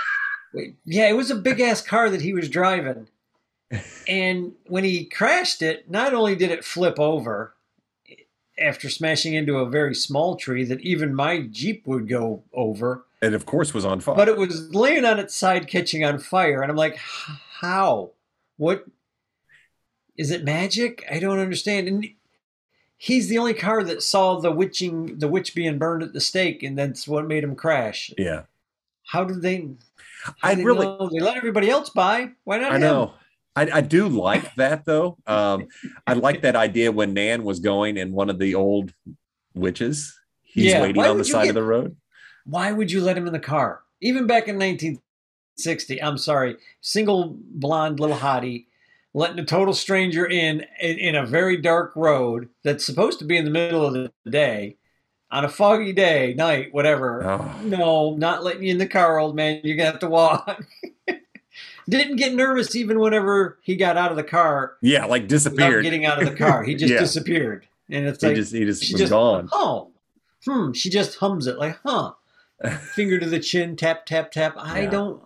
Wait, 0.54 0.76
Yeah, 0.84 1.08
it 1.08 1.14
was 1.16 1.30
a 1.30 1.36
big 1.36 1.60
ass 1.60 1.80
car 1.82 2.10
that 2.10 2.20
he 2.20 2.32
was 2.32 2.48
driving, 2.48 3.08
and 4.06 4.52
when 4.66 4.84
he 4.84 5.04
crashed 5.04 5.62
it, 5.62 5.90
not 5.90 6.14
only 6.14 6.36
did 6.36 6.50
it 6.50 6.64
flip 6.64 6.98
over. 7.00 7.54
After 8.56 8.88
smashing 8.88 9.34
into 9.34 9.56
a 9.56 9.68
very 9.68 9.96
small 9.96 10.36
tree 10.36 10.62
that 10.66 10.80
even 10.80 11.12
my 11.12 11.40
Jeep 11.40 11.88
would 11.88 12.08
go 12.08 12.44
over, 12.52 13.04
and 13.20 13.34
of 13.34 13.46
course 13.46 13.74
was 13.74 13.84
on 13.84 13.98
fire. 13.98 14.14
but 14.14 14.28
it 14.28 14.36
was 14.36 14.72
laying 14.72 15.04
on 15.04 15.18
its 15.18 15.34
side 15.34 15.66
catching 15.66 16.04
on 16.04 16.18
fire 16.18 16.62
and 16.62 16.70
i'm 16.70 16.76
like 16.76 16.96
how 16.96 18.10
what 18.56 18.84
is 20.16 20.30
it 20.30 20.44
magic 20.44 21.04
i 21.10 21.18
don't 21.18 21.40
understand 21.40 21.88
and 21.88 22.06
he's 22.96 23.28
the 23.28 23.38
only 23.38 23.54
car 23.54 23.82
that 23.82 24.02
saw 24.02 24.38
the 24.40 24.50
witching 24.52 25.18
the 25.18 25.28
witch 25.28 25.54
being 25.54 25.78
burned 25.78 26.02
at 26.02 26.12
the 26.12 26.20
stake 26.20 26.62
and 26.62 26.78
that's 26.78 27.06
what 27.08 27.26
made 27.26 27.42
him 27.44 27.54
crash 27.56 28.12
yeah. 28.16 28.42
how 29.06 29.24
did 29.24 29.42
they 29.42 29.68
how 30.24 30.32
I 30.42 30.54
did 30.54 30.64
really- 30.64 30.86
know? 30.86 31.10
they 31.12 31.20
let 31.20 31.36
everybody 31.36 31.68
else 31.70 31.90
buy 31.90 32.30
why 32.44 32.58
not 32.58 32.72
I 32.72 32.76
him? 32.76 32.80
know. 32.82 33.14
I, 33.56 33.70
I 33.74 33.80
do 33.82 34.08
like 34.08 34.52
that 34.56 34.84
though. 34.84 35.16
Um, 35.28 35.68
I 36.08 36.14
like 36.14 36.42
that 36.42 36.56
idea 36.56 36.90
when 36.90 37.14
Nan 37.14 37.44
was 37.44 37.60
going 37.60 37.98
and 37.98 38.12
one 38.12 38.28
of 38.28 38.40
the 38.40 38.56
old 38.56 38.92
witches. 39.54 40.18
He's 40.42 40.72
Yeah, 40.72 40.82
waiting 40.82 40.96
why 40.96 41.08
on 41.08 41.18
the 41.18 41.24
side 41.24 41.42
get- 41.44 41.50
of 41.50 41.54
the 41.54 41.62
road. 41.62 41.94
why 42.46 42.72
would 42.72 42.90
you 42.90 43.00
let 43.00 43.16
him 43.16 43.26
in 43.28 43.32
the 43.32 43.38
car 43.38 43.82
even 44.00 44.26
back 44.26 44.48
in 44.48 44.56
1960 44.58 46.02
i'm 46.02 46.18
sorry 46.18 46.56
single 46.80 47.36
blonde 47.38 48.00
little 48.00 48.16
hottie 48.16 48.66
letting 49.14 49.38
a 49.38 49.44
total 49.44 49.72
stranger 49.74 50.26
in, 50.26 50.66
in 50.80 50.98
in 50.98 51.14
a 51.14 51.24
very 51.26 51.56
dark 51.56 51.92
road 51.96 52.48
that's 52.62 52.84
supposed 52.84 53.18
to 53.20 53.24
be 53.24 53.36
in 53.36 53.44
the 53.44 53.50
middle 53.50 53.84
of 53.86 53.94
the 53.94 54.12
day 54.30 54.76
on 55.30 55.44
a 55.44 55.48
foggy 55.48 55.92
day 55.92 56.34
night 56.36 56.72
whatever 56.74 57.24
Oh. 57.24 57.56
no 57.62 58.14
not 58.16 58.42
letting 58.44 58.64
you 58.64 58.70
in 58.72 58.78
the 58.78 58.86
car 58.86 59.18
old 59.18 59.34
man 59.34 59.60
you're 59.64 59.76
gonna 59.76 59.90
have 59.90 60.00
to 60.00 60.08
walk 60.08 60.64
didn't 61.88 62.16
get 62.16 62.34
nervous 62.34 62.74
even 62.76 62.98
whenever 62.98 63.58
he 63.62 63.76
got 63.76 63.96
out 63.96 64.10
of 64.10 64.16
the 64.16 64.24
car 64.24 64.74
Yeah, 64.80 65.04
like 65.06 65.28
disappeared. 65.28 65.82
getting 65.84 66.04
out 66.06 66.18
of 66.18 66.24
the 66.30 66.36
car 66.36 66.62
he 66.64 66.74
just 66.74 66.92
Yeah. 66.94 67.00
disappeared 67.00 67.66
and 67.90 68.06
it's 68.06 68.20
he 68.20 68.28
like 68.28 68.36
just 68.36 68.52
he 68.52 68.64
just 68.64 68.92
was 68.92 69.00
just 69.00 69.10
gone. 69.10 69.48
oh 69.52 69.90
hmm 70.46 70.72
she 70.72 70.90
just 70.90 71.16
hums 71.18 71.46
it 71.46 71.58
like 71.58 71.78
huh 71.84 72.12
finger 72.92 73.18
to 73.18 73.26
the 73.26 73.40
chin, 73.40 73.76
tap, 73.76 74.06
tap, 74.06 74.30
tap. 74.30 74.54
I 74.56 74.82
Yeah. 74.82 74.90
don't. 74.90 75.22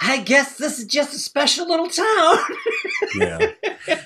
I 0.00 0.18
guess 0.18 0.56
this 0.56 0.78
is 0.78 0.84
just 0.84 1.14
a 1.14 1.18
special 1.18 1.66
little 1.66 1.88
town. 1.88 2.38
Yeah. 3.14 3.52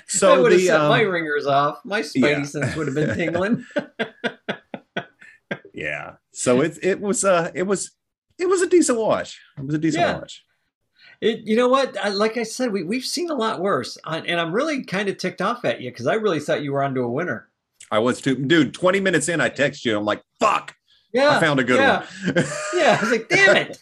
So 0.07 0.35
I 0.35 0.39
would 0.39 0.53
have 0.53 0.61
set 0.61 0.79
my 0.81 1.05
um, 1.05 1.11
ringers 1.11 1.47
off. 1.47 1.81
My 1.85 2.01
spidey 2.01 2.39
yeah. 2.39 2.43
sense 2.43 2.77
would 2.77 2.87
have 2.87 2.95
been 2.95 3.17
tingling. 3.17 3.65
yeah. 5.75 6.15
So 6.33 6.61
it 6.61 6.79
it 6.83 7.01
was 7.01 7.25
uh 7.25 7.51
it 7.55 7.63
was 7.65 7.93
it 8.39 8.47
was 8.47 8.63
a 8.63 8.67
decent 8.67 8.99
watch. 8.99 9.41
It 9.59 9.65
was 9.65 9.75
a 9.75 9.79
decent 9.79 10.03
Yeah. 10.03 10.19
watch. 10.19 10.45
It, 11.21 11.41
you 11.41 11.57
know 11.57 11.69
what? 11.69 11.97
I, 11.99 12.09
like 12.09 12.37
I 12.37 12.45
said, 12.45 12.73
we, 12.73 12.83
we've 12.83 13.05
seen 13.05 13.31
a 13.31 13.35
lot 13.35 13.61
worse. 13.61 13.99
I, 14.05 14.19
and 14.21 14.41
I'm 14.41 14.53
really 14.53 14.85
kind 14.85 15.09
of 15.09 15.19
ticked 15.19 15.43
off 15.43 15.65
at 15.65 15.81
you 15.81 15.91
because 15.91 16.07
I 16.07 16.15
really 16.15 16.41
thought 16.41 16.63
you 16.63 16.73
were 16.73 16.83
onto 16.83 17.03
a 17.03 17.11
winner. 17.11 17.49
I 17.91 17.99
was 17.99 18.21
too 18.21 18.37
dude. 18.37 18.75
Twenty 18.75 19.01
minutes 19.01 19.29
in, 19.29 19.41
I 19.41 19.49
text 19.49 19.85
you. 19.85 19.97
I'm 19.97 20.05
like, 20.05 20.23
fuck. 20.39 20.75
Yeah. 21.13 21.37
I 21.37 21.41
found 21.41 21.61
a 21.61 21.65
good 21.65 21.79
yeah. 21.79 21.99
one. 21.99 22.45
Yeah. 22.75 22.97
I 22.99 23.03
was 23.03 23.11
like, 23.11 23.29
damn 23.29 23.57
it. 23.57 23.79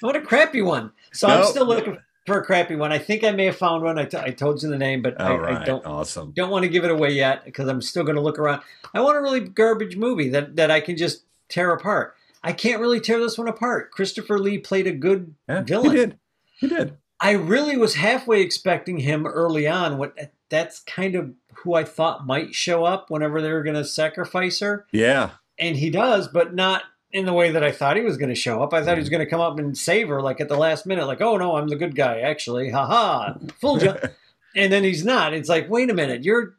What 0.00 0.16
a 0.16 0.20
crappy 0.20 0.62
one. 0.62 0.92
So 1.12 1.28
I'm 1.28 1.44
still 1.44 1.66
looking 1.66 1.98
for 2.26 2.38
a 2.40 2.44
crappy 2.44 2.76
one. 2.76 2.92
I 2.92 2.98
think 2.98 3.24
I 3.24 3.30
may 3.32 3.46
have 3.46 3.56
found 3.56 3.82
one. 3.82 3.98
I, 3.98 4.04
t- 4.04 4.16
I 4.16 4.30
told 4.30 4.62
you 4.62 4.68
the 4.68 4.78
name, 4.78 5.02
but 5.02 5.20
I, 5.20 5.32
All 5.32 5.44
I 5.44 5.64
don't 5.64 5.84
Awesome. 5.84 6.32
don't 6.32 6.50
want 6.50 6.62
to 6.64 6.68
give 6.68 6.84
it 6.84 6.90
away 6.90 7.10
yet 7.12 7.44
because 7.44 7.68
I'm 7.68 7.82
still 7.82 8.04
going 8.04 8.16
to 8.16 8.22
look 8.22 8.38
around. 8.38 8.62
I 8.94 9.00
want 9.00 9.16
a 9.16 9.20
really 9.20 9.40
garbage 9.40 9.96
movie 9.96 10.28
that, 10.30 10.56
that 10.56 10.70
I 10.70 10.80
can 10.80 10.96
just 10.96 11.24
tear 11.48 11.72
apart. 11.72 12.14
I 12.44 12.52
can't 12.52 12.80
really 12.80 13.00
tear 13.00 13.20
this 13.20 13.38
one 13.38 13.48
apart. 13.48 13.90
Christopher 13.92 14.38
Lee 14.38 14.58
played 14.58 14.86
a 14.86 14.92
good 14.92 15.34
Yeah, 15.48 15.62
villain. 15.62 15.90
He 15.90 15.96
did. 15.96 16.18
He 16.58 16.68
did. 16.68 16.96
I 17.20 17.32
really 17.32 17.76
was 17.76 17.94
halfway 17.94 18.40
expecting 18.40 18.98
him 18.98 19.26
early 19.26 19.68
on. 19.68 19.96
What 19.98 20.16
that's 20.48 20.80
kind 20.80 21.14
of 21.14 21.32
who 21.54 21.74
I 21.74 21.84
thought 21.84 22.26
might 22.26 22.54
show 22.54 22.84
up 22.84 23.10
whenever 23.10 23.40
they 23.40 23.52
were 23.52 23.62
going 23.62 23.76
to 23.76 23.84
sacrifice 23.84 24.58
her, 24.60 24.86
Yeah. 24.90 25.30
and 25.58 25.76
he 25.76 25.88
does, 25.90 26.26
but 26.28 26.52
not 26.54 26.82
in 27.12 27.26
the 27.26 27.32
way 27.32 27.50
that 27.50 27.62
I 27.62 27.70
thought 27.72 27.96
he 27.96 28.02
was 28.02 28.16
going 28.16 28.28
to 28.30 28.34
show 28.34 28.62
up. 28.62 28.72
I 28.72 28.82
thought 28.82 28.94
he 28.96 29.00
was 29.00 29.08
going 29.10 29.24
to 29.24 29.30
come 29.30 29.40
up 29.40 29.58
and 29.58 29.76
save 29.76 30.08
her, 30.08 30.20
like 30.22 30.40
at 30.40 30.48
the 30.48 30.56
last 30.56 30.86
minute, 30.86 31.06
like, 31.06 31.20
"Oh 31.20 31.36
no, 31.36 31.56
I'm 31.56 31.68
the 31.68 31.76
good 31.76 31.94
guy, 31.94 32.20
actually, 32.20 32.70
ha 32.70 32.86
ha, 32.86 33.36
fooled 33.60 33.82
you." 33.82 33.94
and 34.56 34.72
then 34.72 34.82
he's 34.84 35.04
not. 35.04 35.32
It's 35.34 35.48
like, 35.48 35.68
wait 35.70 35.90
a 35.90 35.94
minute, 35.94 36.24
you're. 36.24 36.54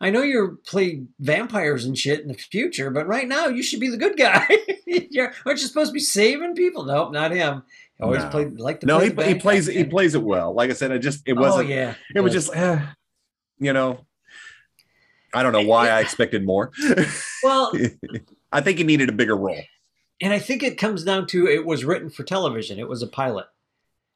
I 0.00 0.10
know 0.10 0.22
you're 0.22 0.50
play 0.64 1.02
vampires 1.18 1.84
and 1.84 1.98
shit 1.98 2.20
in 2.20 2.28
the 2.28 2.34
future, 2.34 2.88
but 2.88 3.08
right 3.08 3.26
now 3.26 3.46
you 3.48 3.64
should 3.64 3.80
be 3.80 3.88
the 3.88 3.96
good 3.96 4.16
guy. 4.16 4.46
you're, 4.86 5.32
aren't 5.44 5.60
you 5.60 5.66
supposed 5.66 5.90
to 5.90 5.94
be 5.94 5.98
saving 5.98 6.54
people? 6.54 6.84
Nope, 6.84 7.10
not 7.12 7.32
him. 7.32 7.64
He 7.96 8.04
always 8.04 8.22
No. 8.22 8.30
played 8.30 8.60
like 8.60 8.78
to 8.80 8.86
no, 8.86 8.98
play 8.98 9.08
he, 9.08 9.12
the 9.14 9.26
he 9.26 9.34
plays 9.34 9.66
he 9.66 9.82
plays 9.82 10.14
it 10.14 10.22
well. 10.22 10.54
Like 10.54 10.70
I 10.70 10.74
said, 10.74 10.92
I 10.92 10.98
just 10.98 11.26
it 11.26 11.32
Oh 11.36 11.40
wasn't. 11.40 11.68
yeah, 11.70 11.94
It 12.14 12.20
was 12.20 12.32
just, 12.32 12.54
eh, 12.54 12.80
you 13.58 13.72
know. 13.72 14.04
I 15.34 15.42
don't 15.42 15.52
know 15.52 15.62
why 15.62 15.90
I 15.90 15.98
expected 16.00 16.46
more. 16.46 16.70
well, 17.42 17.72
I 18.52 18.60
think 18.60 18.78
he 18.78 18.84
needed 18.84 19.08
a 19.08 19.12
bigger 19.12 19.36
role. 19.36 19.60
and 20.20 20.32
I 20.32 20.38
think 20.40 20.62
it 20.64 20.78
comes 20.78 21.04
down 21.04 21.26
to 21.28 21.46
it 21.46 21.64
was 21.64 21.84
written 21.84 22.10
for 22.10 22.24
television. 22.24 22.78
It 22.78 22.88
was 22.88 23.02
a 23.02 23.06
pilot. 23.06 23.46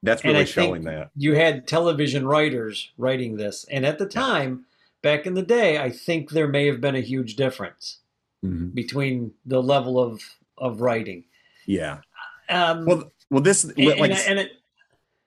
That's 0.02 0.22
And 0.22 0.30
really 0.32 0.42
I 0.42 0.44
think- 0.46 0.54
showing 0.54 0.82
that. 0.84 1.10
You 1.16 1.34
had 1.36 1.68
television 1.68 2.26
writers 2.26 2.90
writing 2.98 3.36
this, 3.36 3.64
and 3.70 3.86
at 3.86 3.98
the 3.98 4.06
time, 4.06 4.64
back 5.00 5.26
in 5.26 5.34
the 5.34 5.42
day, 5.42 5.78
I 5.78 5.90
think 5.90 6.30
there 6.30 6.48
may 6.48 6.66
have 6.66 6.80
been 6.80 6.96
a 6.96 7.00
huge 7.00 7.36
difference 7.36 7.98
Mhm. 8.44 8.74
between 8.74 9.34
the 9.46 9.62
level 9.62 9.98
of 10.00 10.22
of 10.58 10.80
writing. 10.80 11.24
Yeah. 11.66 12.00
Um, 12.48 12.84
Well, 12.84 13.12
well, 13.30 13.42
this 13.42 13.64
and, 13.64 13.76
like, 13.76 14.28
and, 14.28 14.40
I'm, 14.40 14.46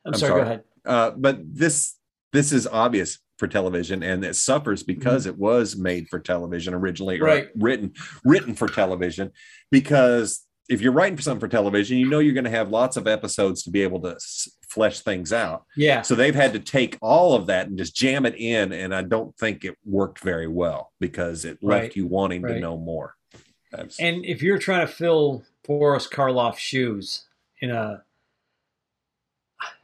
I'm 0.05 0.13
sorry, 0.13 0.29
sorry. 0.29 0.41
Go 0.41 0.45
ahead. 0.45 0.63
uh, 0.85 1.11
but 1.11 1.37
this 1.55 1.95
this 2.33 2.51
is 2.51 2.67
obvious 2.67 3.19
for 3.37 3.47
television, 3.47 4.01
and 4.03 4.23
it 4.23 4.35
suffers 4.35 4.83
because 4.83 5.25
it 5.25 5.37
was 5.37 5.75
made 5.75 6.07
for 6.09 6.19
television 6.19 6.73
originally, 6.73 7.19
or 7.19 7.25
Mm-hmm. 7.25 7.27
Right. 7.27 7.47
written 7.57 7.93
written 8.23 8.55
for 8.55 8.67
television. 8.67 9.31
Because 9.71 10.45
if 10.69 10.81
you're 10.81 10.91
writing 10.93 11.15
for 11.15 11.21
something 11.21 11.39
for 11.41 11.47
television, 11.47 11.97
you 11.97 12.09
know 12.09 12.19
you're 12.19 12.33
going 12.33 12.43
to 12.45 12.49
have 12.49 12.69
lots 12.69 12.97
of 12.97 13.07
episodes 13.07 13.61
to 13.63 13.69
be 13.71 13.81
able 13.83 13.99
to 14.01 14.11
s- 14.15 14.49
flesh 14.67 15.01
things 15.01 15.31
out. 15.31 15.63
Yeah, 15.77 16.01
So 16.01 16.15
they've 16.15 16.33
had 16.33 16.53
to 16.53 16.59
take 16.59 16.97
all 17.01 17.33
of 17.35 17.45
that 17.47 17.67
and 17.67 17.77
just 17.77 17.95
jam 17.95 18.25
it 18.25 18.35
in, 18.35 18.71
and 18.73 18.93
I 18.95 19.03
don't 19.03 19.35
think 19.37 19.63
it 19.63 19.75
worked 19.85 20.19
very 20.21 20.47
well 20.47 20.91
because 20.99 21.45
it 21.45 21.59
left 21.61 21.81
Right. 21.83 21.95
you 21.95 22.07
wanting 22.07 22.41
to 22.43 22.59
know 22.59 22.77
more. 22.77 23.15
That's, 23.71 23.99
and 23.99 24.25
if 24.25 24.41
you're 24.41 24.57
trying 24.57 24.87
to 24.87 24.91
fill 24.91 25.43
Boris 25.67 26.07
Karloff's 26.07 26.59
shoes 26.59 27.25
in 27.61 27.69
a, 27.71 28.03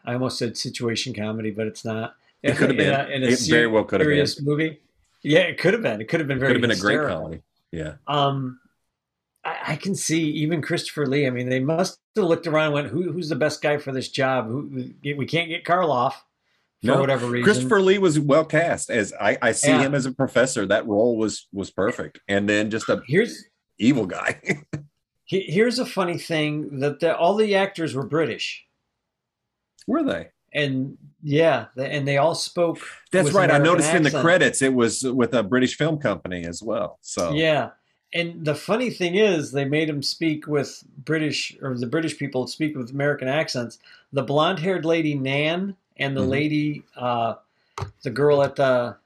I 0.06 0.13
almost 0.13 0.39
said 0.39 0.58
situation 0.58 1.13
comedy, 1.13 1.52
but 1.52 1.67
it's 1.67 1.86
not. 1.86 2.15
It 2.43 2.58
could 2.58 2.69
have 2.69 2.77
been. 2.77 2.93
a, 2.93 3.04
in 3.10 3.23
a 3.23 3.27
it 3.27 3.39
very 3.47 3.67
well 3.67 3.84
could 3.84 3.99
have 4.01 4.10
been. 4.10 4.27
movie. 4.41 4.80
Yeah, 5.23 5.41
it 5.41 5.60
could 5.60 5.73
have 5.73 5.84
been. 5.84 6.01
It 6.01 6.08
could 6.10 6.19
have 6.19 6.27
been 6.27 6.39
very 6.39 6.54
Could 6.54 6.62
have 6.63 6.69
been 6.69 6.77
a 6.77 6.82
great 6.82 7.08
comedy. 7.08 7.41
Yeah. 7.71 7.93
Um, 8.08 8.60
I, 9.45 9.58
I 9.69 9.75
can 9.75 9.93
see 9.95 10.23
even 10.32 10.62
Christopher 10.62 11.06
Lee. 11.06 11.27
I 11.27 11.30
mean, 11.30 11.49
they 11.49 11.60
must 11.60 11.99
have 12.15 12.25
looked 12.25 12.47
around 12.47 12.65
and 12.67 12.73
went, 12.73 12.88
Who, 12.88 13.12
"Who's 13.12 13.30
the 13.30 13.36
best 13.36 13.62
guy 13.62 13.77
for 13.77 13.91
this 13.91 14.10
job? 14.10 14.47
Who 14.47 14.91
we 15.04 15.25
can't 15.25 15.49
get 15.49 15.63
Karloff 15.63 16.13
for 16.13 16.88
No, 16.88 16.99
whatever 16.99 17.27
reason." 17.27 17.43
Christopher 17.45 17.82
Lee 17.82 17.97
was 17.99 18.19
well 18.19 18.45
cast 18.45 18.89
as 18.89 19.13
I, 19.19 19.38
I 19.41 19.51
see 19.51 19.69
Yeah. 19.69 19.82
him 19.84 19.93
as 19.95 20.06
a 20.06 20.12
professor. 20.12 20.65
That 20.65 20.88
role 20.88 21.17
was 21.17 21.47
was 21.54 21.69
perfect, 21.71 22.19
and 22.27 22.49
then 22.49 22.69
just 22.71 22.89
a 22.89 23.01
Here's 23.08 23.45
evil 23.77 24.06
guy. 24.08 24.41
here's 25.25 25.80
a 25.80 25.86
funny 25.86 26.17
thing 26.17 26.80
that 26.80 26.99
the, 26.99 27.15
all 27.15 27.36
the 27.36 27.56
actors 27.56 27.93
were 27.95 28.06
British, 28.06 28.65
Were 29.88 30.04
they? 30.04 30.30
And 30.54 30.98
yeah, 31.24 31.66
and 31.78 32.08
they 32.08 32.18
all 32.18 32.36
spoke. 32.36 32.80
That's 33.12 33.32
right. 33.32 33.52
I 33.52 33.58
noticed 33.58 33.94
in 33.94 34.04
the 34.04 34.12
credits 34.12 34.62
it 34.62 34.74
was 34.74 35.04
with 35.04 35.34
a 35.34 35.44
British 35.44 35.78
film 35.78 35.98
company 36.00 36.46
as 36.46 36.62
well. 36.64 36.98
So 37.02 37.34
Yeah. 37.34 37.72
And 38.14 38.44
the 38.46 38.56
funny 38.56 38.90
thing 38.90 39.16
is, 39.16 39.54
they 39.54 39.64
made 39.64 39.88
him 39.88 40.04
speak 40.04 40.46
with 40.46 40.84
British, 41.06 41.56
or 41.62 41.78
the 41.78 41.88
British 41.88 42.18
people 42.18 42.46
speak 42.46 42.76
with 42.76 42.90
American 42.92 43.30
accents. 43.30 43.80
The 44.12 44.24
blonde 44.24 44.60
haired 44.60 44.84
lady, 44.84 45.16
Nan, 45.16 45.78
and 45.96 46.18
the 46.18 46.22
Mhm. 46.22 46.28
lady, 46.30 46.84
uh, 46.98 47.36
the 48.04 48.10
girl 48.10 48.44
at 48.44 48.56
the 48.58 48.98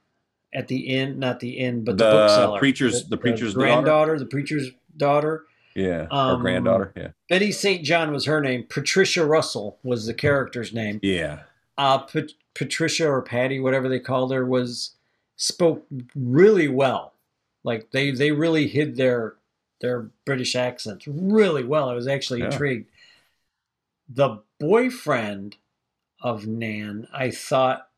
at 0.52 0.68
the 0.68 0.88
inn, 0.88 1.18
not 1.18 1.38
the 1.38 1.58
inn, 1.58 1.84
but 1.84 1.98
the, 1.98 2.04
The 2.04 2.10
bookseller. 2.10 2.58
preacher's- 2.58 3.04
the 3.08 3.16
preacher's 3.18 3.52
daughter? 3.52 3.66
granddaughter, 3.66 4.18
the 4.18 4.24
preacher's 4.26 4.70
daughter. 4.96 5.44
Yeah, 5.76 6.06
Um, 6.10 6.36
her 6.38 6.42
granddaughter. 6.42 6.92
Yeah, 6.96 7.08
Betty 7.28 7.52
St. 7.52 7.84
John 7.84 8.12
was 8.12 8.24
her 8.24 8.40
name. 8.40 8.64
Patricia 8.68 9.24
Russell 9.24 9.78
was 9.82 10.06
the 10.06 10.14
character's 10.14 10.72
name. 10.72 10.98
yeah, 11.02 11.40
uh, 11.78 11.98
Pat- 11.98 12.32
Patricia 12.54 13.06
or 13.08 13.22
Patty, 13.22 13.60
whatever 13.60 13.88
they 13.88 14.00
called 14.00 14.32
her, 14.32 14.44
was 14.44 14.92
spoke 15.36 15.86
really 16.14 16.68
well. 16.68 17.12
Like 17.62 17.90
they 17.90 18.10
they 18.10 18.32
really 18.32 18.66
hid 18.68 18.96
their 18.96 19.34
their 19.80 20.08
British 20.24 20.56
accents 20.56 21.06
really 21.06 21.62
well. 21.64 21.88
I 21.90 21.94
was 21.94 22.06
actually 22.08 22.40
Yeah. 22.40 22.46
intrigued. 22.46 22.88
The 24.08 24.38
boyfriend 24.58 25.56
of 26.22 26.46
Nan, 26.46 27.08
I 27.12 27.30
thought 27.30 27.88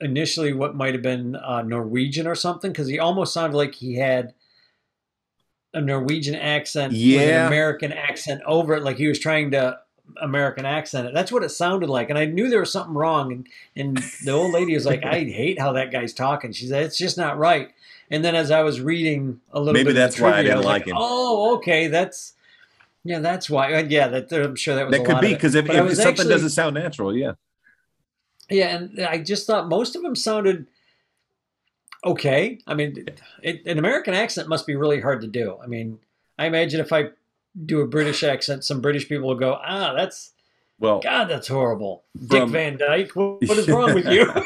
initially 0.00 0.52
what 0.54 0.74
might 0.74 0.94
have 0.94 1.02
been 1.02 1.36
uh, 1.36 1.60
Norwegian 1.62 2.26
or 2.26 2.34
something 2.34 2.72
because 2.72 2.88
he 2.88 2.98
almost 2.98 3.34
sounded 3.34 3.56
like 3.56 3.74
he 3.74 3.96
had 3.96 4.32
a 5.76 5.80
Norwegian 5.80 6.34
accent 6.34 6.92
with 6.92 7.00
Yeah. 7.00 7.42
an 7.42 7.46
American 7.48 7.92
accent 7.92 8.40
over 8.46 8.74
it, 8.74 8.82
like 8.82 8.96
he 8.96 9.06
was 9.06 9.18
trying 9.18 9.50
to 9.52 9.78
American 10.20 10.64
accent 10.64 11.06
it. 11.06 11.12
That's 11.14 11.30
what 11.30 11.42
it 11.42 11.50
sounded 11.50 11.88
like, 11.90 12.08
and 12.10 12.18
I 12.18 12.24
knew 12.24 12.48
there 12.48 12.60
was 12.60 12.72
something 12.72 12.94
wrong. 12.94 13.30
And 13.32 13.46
and 13.76 13.96
the 14.24 14.32
old 14.32 14.52
lady 14.52 14.74
was 14.74 14.86
like, 14.86 15.04
"I 15.04 15.20
hate 15.42 15.58
how 15.60 15.72
that 15.72 15.92
guy's 15.92 16.12
talking." 16.14 16.52
She 16.52 16.66
said, 16.66 16.82
"It's 16.84 16.96
just 16.96 17.16
not 17.18 17.38
right." 17.38 17.70
And 18.10 18.24
then 18.24 18.34
as 18.36 18.50
I 18.52 18.62
was 18.62 18.80
reading 18.80 19.40
a 19.52 19.58
little 19.58 19.72
Maybe 19.74 19.84
bit, 19.84 19.90
of 19.90 19.94
the 19.96 20.00
that's 20.00 20.20
why 20.20 20.32
I 20.38 20.42
didn't 20.44 20.58
was 20.58 20.66
like 20.66 20.86
him. 20.86 20.96
Oh, 20.98 21.56
okay, 21.56 21.88
that's 21.88 22.34
yeah, 23.04 23.18
that's 23.18 23.50
why. 23.50 23.80
Yeah, 23.80 24.08
that 24.08 24.32
I'm 24.32 24.56
sure 24.56 24.76
that 24.76 24.86
was 24.88 24.96
that 24.96 25.04
could 25.04 25.20
be 25.20 25.32
it. 25.32 25.34
because 25.34 25.54
if, 25.54 25.68
if 25.68 25.74
something 25.94 26.06
actually- 26.08 26.28
doesn't 26.30 26.50
sound 26.50 26.74
natural, 26.76 27.14
yeah, 27.14 27.32
yeah, 28.48 28.76
and 28.76 29.00
I 29.04 29.18
just 29.18 29.46
thought 29.46 29.68
most 29.68 29.96
of 29.96 30.02
them 30.02 30.14
sounded 30.16 30.66
okay. 32.06 32.58
I 32.66 32.74
mean, 32.74 33.04
it, 33.42 33.66
an 33.66 33.78
American 33.78 34.14
accent 34.14 34.48
must 34.48 34.66
be 34.66 34.76
really 34.76 35.00
hard 35.00 35.20
to 35.22 35.26
do. 35.26 35.58
I 35.62 35.66
mean, 35.66 35.98
I 36.38 36.46
imagine 36.46 36.80
if 36.80 36.92
I 36.92 37.10
do 37.64 37.80
a 37.80 37.86
British 37.86 38.22
accent, 38.22 38.64
some 38.64 38.80
British 38.80 39.08
people 39.08 39.28
will 39.28 39.34
go, 39.36 39.58
"Ah, 39.64 39.92
that's 39.94 40.32
well, 40.78 41.00
God, 41.00 41.24
that's 41.24 41.48
horrible." 41.48 42.04
Dick 42.28 42.48
Van 42.48 42.76
Dyke, 42.76 43.14
what, 43.16 43.42
what 43.48 43.58
is 43.58 43.68
wrong 43.68 43.94
with 43.94 44.06
you? 44.06 44.30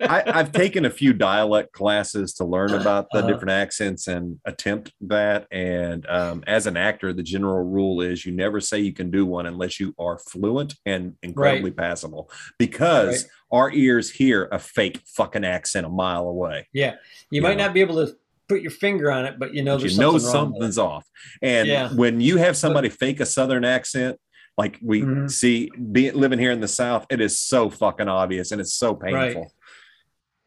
I, 0.00 0.22
I've 0.26 0.52
taken 0.52 0.84
a 0.84 0.90
few 0.90 1.12
dialect 1.12 1.72
classes 1.72 2.34
to 2.34 2.44
learn 2.44 2.74
about 2.74 3.08
the 3.10 3.18
Uh-huh. 3.18 3.28
different 3.28 3.50
accents 3.50 4.06
and 4.06 4.38
attempt 4.44 4.92
that. 5.00 5.46
And 5.50 6.06
um, 6.08 6.44
as 6.46 6.66
an 6.66 6.76
actor, 6.76 7.12
the 7.12 7.22
general 7.22 7.64
rule 7.64 8.00
is 8.02 8.24
you 8.26 8.32
never 8.32 8.60
say 8.60 8.78
you 8.80 8.92
can 8.92 9.10
do 9.10 9.24
one 9.24 9.46
unless 9.46 9.80
you 9.80 9.94
are 9.98 10.18
fluent 10.18 10.74
and 10.84 11.14
incredibly 11.22 11.70
passable, 11.70 12.30
because 12.58 13.22
Right. 13.24 13.30
Our 13.54 13.70
ears 13.72 14.10
hear 14.10 14.48
a 14.52 14.58
fake 14.58 15.00
fucking 15.06 15.44
accent 15.44 15.86
a 15.86 15.88
mile 15.88 16.26
away. 16.28 16.68
yeah, 16.72 16.96
you 17.30 17.40
Yeah. 17.40 17.48
might 17.48 17.56
not 17.56 17.72
be 17.72 17.80
able 17.80 18.04
to 18.06 18.14
put 18.48 18.60
your 18.60 18.70
finger 18.70 19.10
on 19.10 19.24
it, 19.24 19.38
but 19.38 19.54
you 19.54 19.62
know 19.62 19.78
But 19.78 19.90
you 19.90 19.96
know 19.98 20.18
something 20.18 20.34
wrong 20.34 20.52
with 20.52 20.60
something's 20.74 20.78
off. 20.78 21.06
And 21.40 21.66
Yeah. 21.68 21.88
when 21.94 22.20
you 22.20 22.36
have 22.36 22.56
somebody 22.58 22.88
fake 22.90 23.20
a 23.20 23.26
southern 23.26 23.64
accent, 23.64 24.20
like 24.58 24.78
we 24.82 25.00
Mhm. 25.02 25.30
see 25.30 25.70
be, 25.92 26.10
living 26.10 26.38
here 26.38 26.50
in 26.52 26.60
the 26.60 26.68
South, 26.68 27.06
it 27.10 27.20
is 27.22 27.38
so 27.40 27.70
fucking 27.70 28.08
obvious 28.08 28.52
and 28.52 28.60
it's 28.60 28.74
so 28.74 28.94
painful. 28.94 29.50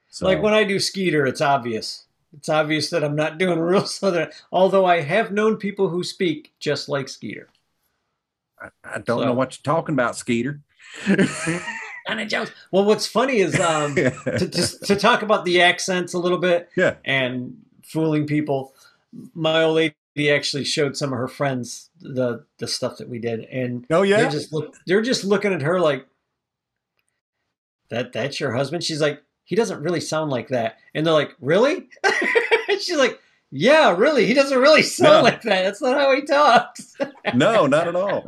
So, 0.10 0.26
Like 0.28 0.42
when 0.44 0.54
I 0.54 0.64
do 0.64 0.80
Skeeter, 0.80 1.26
it's 1.26 1.42
obvious. 1.42 2.06
It's 2.34 2.50
obvious 2.50 2.90
that 2.92 3.04
I'm 3.04 3.16
not 3.16 3.38
doing 3.38 3.58
real 3.72 3.86
Southern, 3.86 4.30
although 4.52 4.86
I 4.86 5.02
have 5.02 5.32
known 5.32 5.58
people 5.58 5.90
who 5.90 6.04
speak 6.04 6.54
just 6.60 6.88
like 6.90 7.08
Skeeter. 7.10 7.48
I, 8.62 8.68
I 8.84 8.98
don't 9.00 9.22
So- 9.22 9.26
know 9.26 9.34
what 9.34 9.58
you're 9.58 9.74
talking 9.74 9.94
about, 9.94 10.16
Skeeter. 10.16 10.62
Anna 12.08 12.26
Jones. 12.26 12.52
Well, 12.72 12.86
what's 12.86 13.06
funny 13.08 13.38
is 13.38 13.60
um, 13.60 13.96
to, 13.96 14.12
to, 14.50 14.80
to 14.86 14.96
talk 14.96 15.22
about 15.22 15.46
the 15.46 15.62
accents 15.62 16.14
a 16.14 16.20
little 16.20 16.38
bit 16.38 16.70
Yeah. 16.76 16.96
and 17.06 17.58
fooling 17.84 18.26
people. 18.28 18.74
My 19.34 19.64
old 19.64 19.76
lady 19.76 19.96
actually 20.32 20.64
showed 20.66 20.98
some 20.98 21.14
of 21.14 21.20
her 21.20 21.28
friends 21.28 21.90
the 22.00 22.46
the 22.60 22.68
stuff 22.68 22.98
that 22.98 23.10
we 23.10 23.20
did, 23.20 23.42
and 23.46 23.86
oh 23.90 24.02
they 24.02 24.10
yeah. 24.10 24.30
just 24.30 24.52
look 24.54 24.76
they're 24.86 25.02
just 25.02 25.24
looking 25.24 25.54
at 25.54 25.62
her 25.62 25.80
like 25.80 26.06
that 27.90 28.12
that's 28.14 28.40
your 28.40 28.52
husband 28.54 28.84
she's 28.84 29.00
like 29.02 29.24
he 29.46 29.56
doesn't 29.56 29.82
really 29.82 30.02
sound 30.02 30.30
like 30.30 30.50
that 30.50 30.78
and 30.94 31.06
they're 31.06 31.14
like 31.14 31.34
really 31.40 31.88
she's 32.70 32.98
like 32.98 33.20
yeah 33.52 33.96
really 33.96 34.26
he 34.26 34.34
doesn't 34.34 34.60
really 34.60 34.82
sound 35.00 35.14
No. 35.20 35.22
like 35.24 35.42
that 35.44 35.64
that's 35.64 35.82
not 35.82 35.98
how 35.98 36.14
he 36.14 36.22
talks 36.24 36.96
no, 37.34 37.66
not 37.66 37.88
at 37.88 37.96
all. 37.96 38.28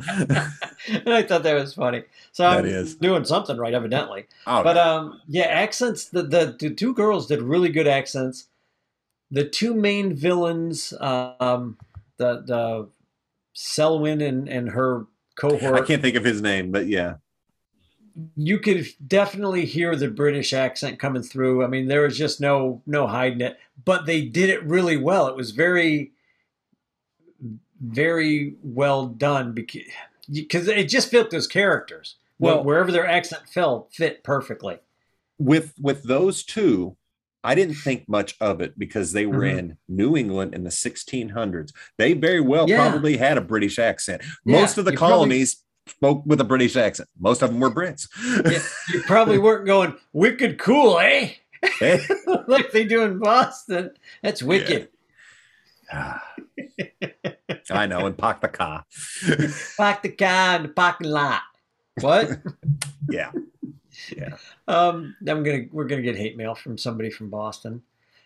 and 0.87 1.09
i 1.13 1.21
thought 1.23 1.43
that 1.43 1.53
was 1.55 1.73
funny 1.73 2.03
so 2.31 2.43
That 2.43 2.59
i'm 2.59 2.65
is. 2.65 2.95
doing 2.95 3.25
something 3.25 3.57
right 3.57 3.73
evidently 3.73 4.27
Oh, 4.47 4.63
but 4.63 4.77
um 4.77 5.19
yeah 5.27 5.45
accents 5.45 6.05
the, 6.05 6.23
the 6.23 6.55
the 6.59 6.69
two 6.73 6.93
girls 6.93 7.27
did 7.27 7.41
really 7.41 7.69
good 7.69 7.87
accents 7.87 8.47
the 9.31 9.43
two 9.47 9.73
main 9.73 10.15
villains 10.15 10.93
um 11.01 11.77
the 12.17 12.41
the 12.45 12.89
selwyn 13.53 14.21
and 14.21 14.47
and 14.47 14.69
her 14.69 15.05
cohort 15.35 15.81
I 15.81 15.85
can't 15.85 16.01
think 16.01 16.15
of 16.17 16.23
his 16.25 16.41
name, 16.41 16.71
but 16.71 16.87
yeah. 16.87 17.15
You 18.35 18.59
could 18.59 18.85
definitely 19.07 19.65
hear 19.65 19.95
the 19.95 20.09
British 20.09 20.53
accent 20.53 20.99
coming 20.99 21.23
through. 21.23 21.63
I 21.63 21.67
mean, 21.67 21.87
there 21.87 22.01
was 22.01 22.17
just 22.17 22.39
no 22.41 22.81
no 22.85 23.07
hiding 23.07 23.41
it, 23.41 23.57
but 23.85 24.05
they 24.05 24.21
did 24.25 24.49
it 24.49 24.63
really 24.63 24.97
well. 24.97 25.27
It 25.27 25.35
was 25.35 25.51
very 25.51 26.11
very 27.81 28.55
well 28.61 29.07
done 29.07 29.53
because 29.53 29.83
because 30.31 30.67
it 30.67 30.89
just 30.89 31.09
fit 31.09 31.29
those 31.29 31.47
characters. 31.47 32.15
Well, 32.39 32.63
wherever 32.63 32.91
their 32.91 33.07
accent 33.07 33.43
fell, 33.49 33.89
fit 33.91 34.23
perfectly. 34.23 34.77
with 35.37 35.73
with 35.79 36.03
those 36.03 36.43
two 36.43 36.97
i 37.45 37.55
didn't 37.55 37.75
think 37.75 38.03
much 38.09 38.35
of 38.41 38.59
it 38.59 38.77
because 38.77 39.13
they 39.13 39.25
were 39.25 39.43
Mhm. 39.45 39.57
in 39.57 39.77
new 39.87 40.17
england 40.17 40.53
in 40.53 40.65
the 40.65 40.69
1600s 40.69 41.71
they 41.97 42.11
very 42.11 42.41
well 42.41 42.67
Yeah. 42.69 42.75
probably 42.89 43.15
had 43.15 43.37
a 43.37 43.41
british 43.41 43.79
accent 43.79 44.21
Yeah, 44.43 44.59
most 44.59 44.77
of 44.77 44.83
the 44.83 44.93
colonies 44.97 45.63
spoke 45.89 46.23
with 46.25 46.39
a 46.41 46.43
british 46.43 46.75
accent 46.75 47.09
most 47.19 47.41
of 47.41 47.49
them 47.51 47.59
were 47.59 47.71
brits 47.71 48.07
Yeah, 48.45 48.61
you 48.93 49.01
probably 49.03 49.37
weren't 49.45 49.65
going 49.65 49.95
wicked 50.13 50.57
cool, 50.57 50.99
eh? 50.99 51.31
Eh? 51.81 51.99
like 52.47 52.71
they 52.71 52.85
do 52.85 53.03
in 53.03 53.19
Boston. 53.19 53.91
That's 54.23 54.41
wicked. 54.41 54.89
i 55.91 57.85
know 57.87 58.05
and 58.05 58.17
park 58.17 58.41
the 58.41 58.47
car 58.47 58.85
Park 59.77 60.03
the 60.03 60.09
car 60.09 60.57
in 60.57 60.63
the 60.63 60.69
parking 60.69 61.09
lot. 61.09 61.41
What? 61.99 62.29
yeah 63.09 63.31
Yeah. 64.15 64.37
Um, 64.67 65.15
I'm 65.27 65.43
gonna 65.43 65.65
we're 65.71 65.85
gonna 65.85 66.01
get 66.01 66.15
hate 66.15 66.37
mail 66.37 66.55
from 66.55 66.77
somebody 66.77 67.09
from 67.09 67.29
Boston. 67.29 67.81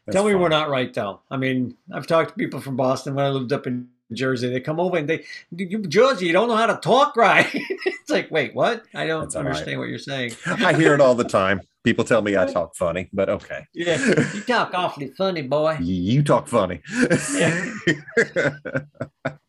that's 0.05 0.15
Tell 0.15 0.25
me 0.25 0.35
we're 0.35 0.49
not 0.49 0.69
right 0.69 0.93
though. 0.93 1.21
I 1.31 1.37
mean, 1.37 1.75
I've 1.91 2.07
talked 2.07 2.29
to 2.31 2.35
people 2.35 2.59
from 2.59 2.75
Boston 2.75 3.15
when 3.15 3.25
I 3.25 3.29
lived 3.29 3.53
up 3.53 3.65
in 3.65 3.87
Jersey. 4.11 4.49
They 4.49 4.59
come 4.59 4.79
over 4.79 4.97
and 4.97 5.07
they, 5.09 5.23
you 5.55 5.79
Jersey, 5.83 6.27
you 6.27 6.33
don't 6.33 6.47
know 6.47 6.55
how 6.55 6.65
to 6.67 6.75
talk 6.77 7.15
right. 7.15 7.47
it's 7.53 8.09
like, 8.09 8.29
wait, 8.31 8.53
what? 8.53 8.83
I 8.93 9.07
don't 9.07 9.21
That's 9.21 9.35
all 9.35 9.43
right. 9.43 9.49
understand 9.51 9.79
what 9.79 9.89
you're 9.89 9.97
saying. 9.99 10.33
i 10.45 10.73
hear 10.73 10.93
it 10.93 11.01
all 11.01 11.15
the 11.15 11.23
time 11.41 11.61
people 11.83 12.05
tell 12.05 12.21
me 12.21 12.37
i 12.37 12.45
talk 12.45 12.75
funny 12.75 13.09
but 13.11 13.27
okay 13.29 13.65
Yeah, 13.73 13.97
you 14.33 14.41
talk 14.41 14.73
awfully 14.73 15.07
funny, 15.17 15.41
boy. 15.41 15.77
you 15.81 16.23
talk 16.23 16.47
funny 16.47 16.81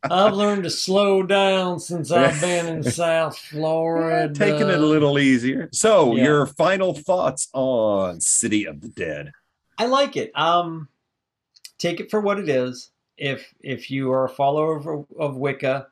I've 0.03 0.35
learned 0.35 0.65
to 0.65 0.71
slow 0.71 1.23
down 1.23 1.81
since 1.81 2.11
I've 2.11 2.41
been 2.41 2.67
in 2.67 2.83
South 2.85 3.39
Florida. 3.39 4.33
taking 4.35 4.69
it 4.69 4.81
a 4.81 4.87
little 4.87 5.19
easier 5.19 5.69
so 5.73 6.15
Yeah. 6.17 6.25
your 6.25 6.47
final 6.47 6.95
thoughts 6.95 7.49
on 7.53 8.21
city 8.21 8.67
of 8.67 8.81
the 8.81 8.89
dead 8.89 9.33
I 9.77 9.87
like 9.87 10.17
it. 10.17 10.31
Um, 10.39 10.89
take 11.79 11.99
it 11.99 12.09
for 12.11 12.21
what 12.21 12.39
it 12.39 12.49
is. 12.49 12.91
If 13.17 13.55
if 13.61 13.91
you 13.91 14.13
are 14.13 14.25
a 14.25 14.29
follower 14.29 14.77
of, 14.77 15.07
of 15.19 15.37
Wicca, 15.37 15.87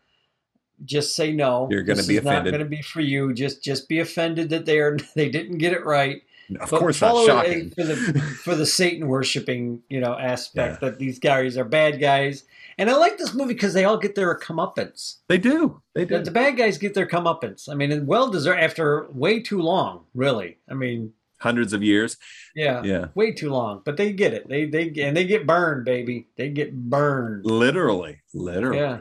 just 0.85 1.14
say 1.14 1.32
no. 1.32 1.68
You're 1.70 1.82
gonna 1.82 2.02
be 2.02 2.16
is 2.16 2.24
Not 2.24 2.44
going 2.44 2.58
to 2.58 2.64
be 2.64 2.82
for 2.82 3.00
you. 3.00 3.32
Just 3.32 3.62
just 3.62 3.88
be 3.88 4.00
offended 4.00 4.50
that 4.50 4.66
they 4.66 4.78
are 4.78 4.96
they 5.14 5.28
didn't 5.28 5.58
get 5.58 5.72
it 5.72 5.85
right. 5.85 6.22
of 6.61 6.70
But 6.70 6.80
course 6.80 7.00
not 7.00 7.24
shocking 7.26 7.70
for 7.70 7.85
the 7.85 7.96
for 8.44 8.54
the 8.54 8.66
Satan 8.66 9.06
worshiping 9.08 9.82
you 9.88 10.00
know 10.00 10.18
aspect 10.18 10.80
that 10.80 10.98
these 10.98 11.18
guys 11.18 11.56
are 11.56 11.64
bad 11.64 12.00
guys. 12.00 12.44
And 12.78 12.88
I 12.90 12.96
like 12.96 13.18
this 13.18 13.35
movie 13.35 13.52
because 13.54 13.74
they 13.74 13.85
all 13.85 13.98
get 13.98 14.14
their 14.14 14.37
comeuppance. 14.38 15.18
They 15.28 15.37
do. 15.38 15.82
They 15.94 16.04
The, 16.04 16.18
do. 16.18 16.24
the 16.24 16.30
bad 16.30 16.56
guys 16.56 16.78
get 16.78 16.94
their 16.94 17.06
comeuppance. 17.06 17.68
I 17.68 17.74
mean, 17.74 18.06
well 18.06 18.30
deserved 18.30 18.61
after 18.61 19.06
way 19.12 19.40
too 19.40 19.61
long. 19.61 20.04
Really, 20.14 20.56
I 20.68 20.74
mean, 20.74 21.12
Hundreds 21.42 21.72
of 21.72 21.83
years. 21.83 22.16
yeah, 22.55 22.83
Yeah. 22.85 23.07
way 23.14 23.33
too 23.33 23.50
long. 23.50 23.83
But 23.85 23.96
they 23.96 24.12
get 24.12 24.33
it. 24.33 24.48
They 24.48 24.66
they 24.66 24.92
and 25.02 25.16
they 25.16 25.24
get 25.26 25.46
burned, 25.46 25.85
baby. 25.85 26.28
They 26.37 26.48
get 26.50 26.74
burned. 26.74 27.44
Literally. 27.44 28.20
Literally. 28.33 28.78
Yeah. 28.78 28.98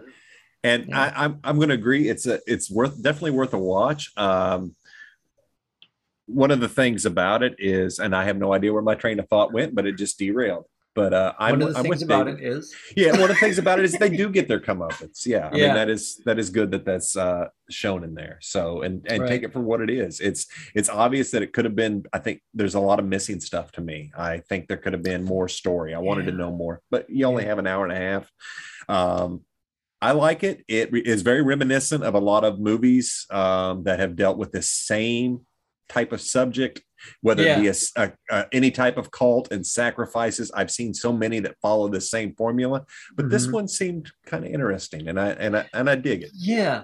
And 0.64 0.88
Yeah. 0.88 1.00
I, 1.16 1.26
I'm 1.26 1.40
I'm 1.44 1.60
gonna 1.60 1.74
agree. 1.76 2.10
It's 2.10 2.26
a 2.26 2.40
it's 2.48 2.70
worth 2.72 3.02
definitely 3.02 3.32
worth 3.32 3.54
a 3.54 3.60
watch. 3.60 4.12
Um 4.18 4.76
one 6.28 6.52
of 6.52 6.60
the 6.62 6.70
things 6.70 7.06
about 7.06 7.44
it 7.44 7.56
is, 7.60 8.00
and 8.00 8.16
I 8.16 8.24
have 8.24 8.38
no 8.38 8.54
idea 8.54 8.72
where 8.72 8.82
my 8.82 8.96
train 8.96 9.20
of 9.20 9.28
thought 9.28 9.52
went, 9.52 9.76
but 9.76 9.86
it 9.86 9.98
just 9.98 10.18
derailed. 10.18 10.66
But 10.94 11.14
uh, 11.14 11.34
I'm, 11.40 11.60
One 11.60 11.62
of 11.70 11.74
the 11.74 11.80
I'm 11.80 11.84
things 11.86 12.02
about 12.02 12.26
David. 12.26 12.42
it 12.44 12.48
is, 12.48 12.76
Yeah, 12.98 13.12
one 13.14 13.22
of 13.24 13.28
the 13.30 13.36
things 13.36 13.58
about 13.58 13.80
it 13.80 13.86
is 13.86 13.94
they 13.94 14.10
do 14.10 14.30
get 14.38 14.50
their 14.50 14.60
comeuppance. 14.60 15.26
Yeah, 15.26 15.48
I 15.52 15.56
Yeah. 15.56 15.66
mean 15.68 15.76
that 15.76 15.90
is 15.90 16.22
that 16.26 16.38
is 16.38 16.50
good 16.50 16.72
that 16.72 16.84
that's 16.84 17.16
uh, 17.16 17.48
shown 17.70 18.04
in 18.04 18.14
there. 18.14 18.40
So 18.42 18.82
and 18.82 19.06
and 19.08 19.22
Right. 19.22 19.30
take 19.30 19.44
it 19.44 19.54
for 19.54 19.62
what 19.62 19.80
it 19.80 19.90
is. 19.90 20.20
It's 20.20 20.48
it's 20.76 20.90
obvious 20.90 21.32
that 21.32 21.44
it 21.44 21.54
could 21.54 21.64
have 21.64 21.76
been. 21.78 22.04
I 22.12 22.20
think 22.20 22.42
there's 22.54 22.76
a 22.76 22.80
lot 22.82 23.00
of 23.00 23.06
missing 23.06 23.40
stuff 23.40 23.72
to 23.74 23.82
me. 23.82 24.12
I 24.18 24.40
think 24.40 24.68
there 24.68 24.78
could 24.78 24.92
have 24.94 25.04
been 25.04 25.24
more 25.24 25.48
story. 25.48 25.94
I 25.96 26.00
wanted 26.00 26.26
to 26.26 26.34
know 26.34 26.52
more, 26.52 26.82
but 26.92 27.10
you 27.10 27.26
only 27.26 27.44
Yeah. 27.44 27.50
have 27.50 27.60
an 27.60 27.68
hour 27.68 27.86
and 27.86 27.94
a 27.94 27.96
half. 27.96 28.30
Um, 28.90 29.46
I 30.02 30.12
like 30.12 30.44
it. 30.44 30.66
It 30.68 30.90
is 31.08 31.22
very 31.22 31.42
reminiscent 31.44 32.04
of 32.04 32.16
a 32.16 32.20
lot 32.20 32.44
of 32.44 32.60
movies 32.60 33.28
um, 33.30 33.84
that 33.84 34.00
have 34.00 34.16
dealt 34.16 34.38
with 34.38 34.52
the 34.52 34.62
same 34.64 35.46
type 35.92 36.12
of 36.12 36.22
subject, 36.22 36.82
whether 37.22 37.44
yeah. 37.44 37.58
it 37.58 37.62
be 37.62 37.68
a, 37.68 37.74
a, 37.98 38.12
a, 38.30 38.46
any 38.52 38.72
type 38.72 38.98
of 38.98 39.12
cult 39.12 39.52
and 39.52 39.66
sacrifices. 39.66 40.52
I've 40.56 40.72
seen 40.72 40.94
so 40.94 41.12
many 41.12 41.40
that 41.40 41.56
follow 41.62 41.90
the 41.90 42.02
same 42.02 42.34
formula, 42.36 42.86
but 43.16 43.24
mm-hmm. 43.24 43.32
this 43.32 43.48
one 43.48 43.68
seemed 43.68 44.12
kind 44.26 44.46
of 44.46 44.52
interesting, 44.52 45.08
and 45.08 45.20
I 45.20 45.30
and 45.32 45.58
I 45.58 45.70
and 45.74 45.90
I 45.90 45.96
dig 45.96 46.24
it. 46.24 46.32
Yeah, 46.34 46.84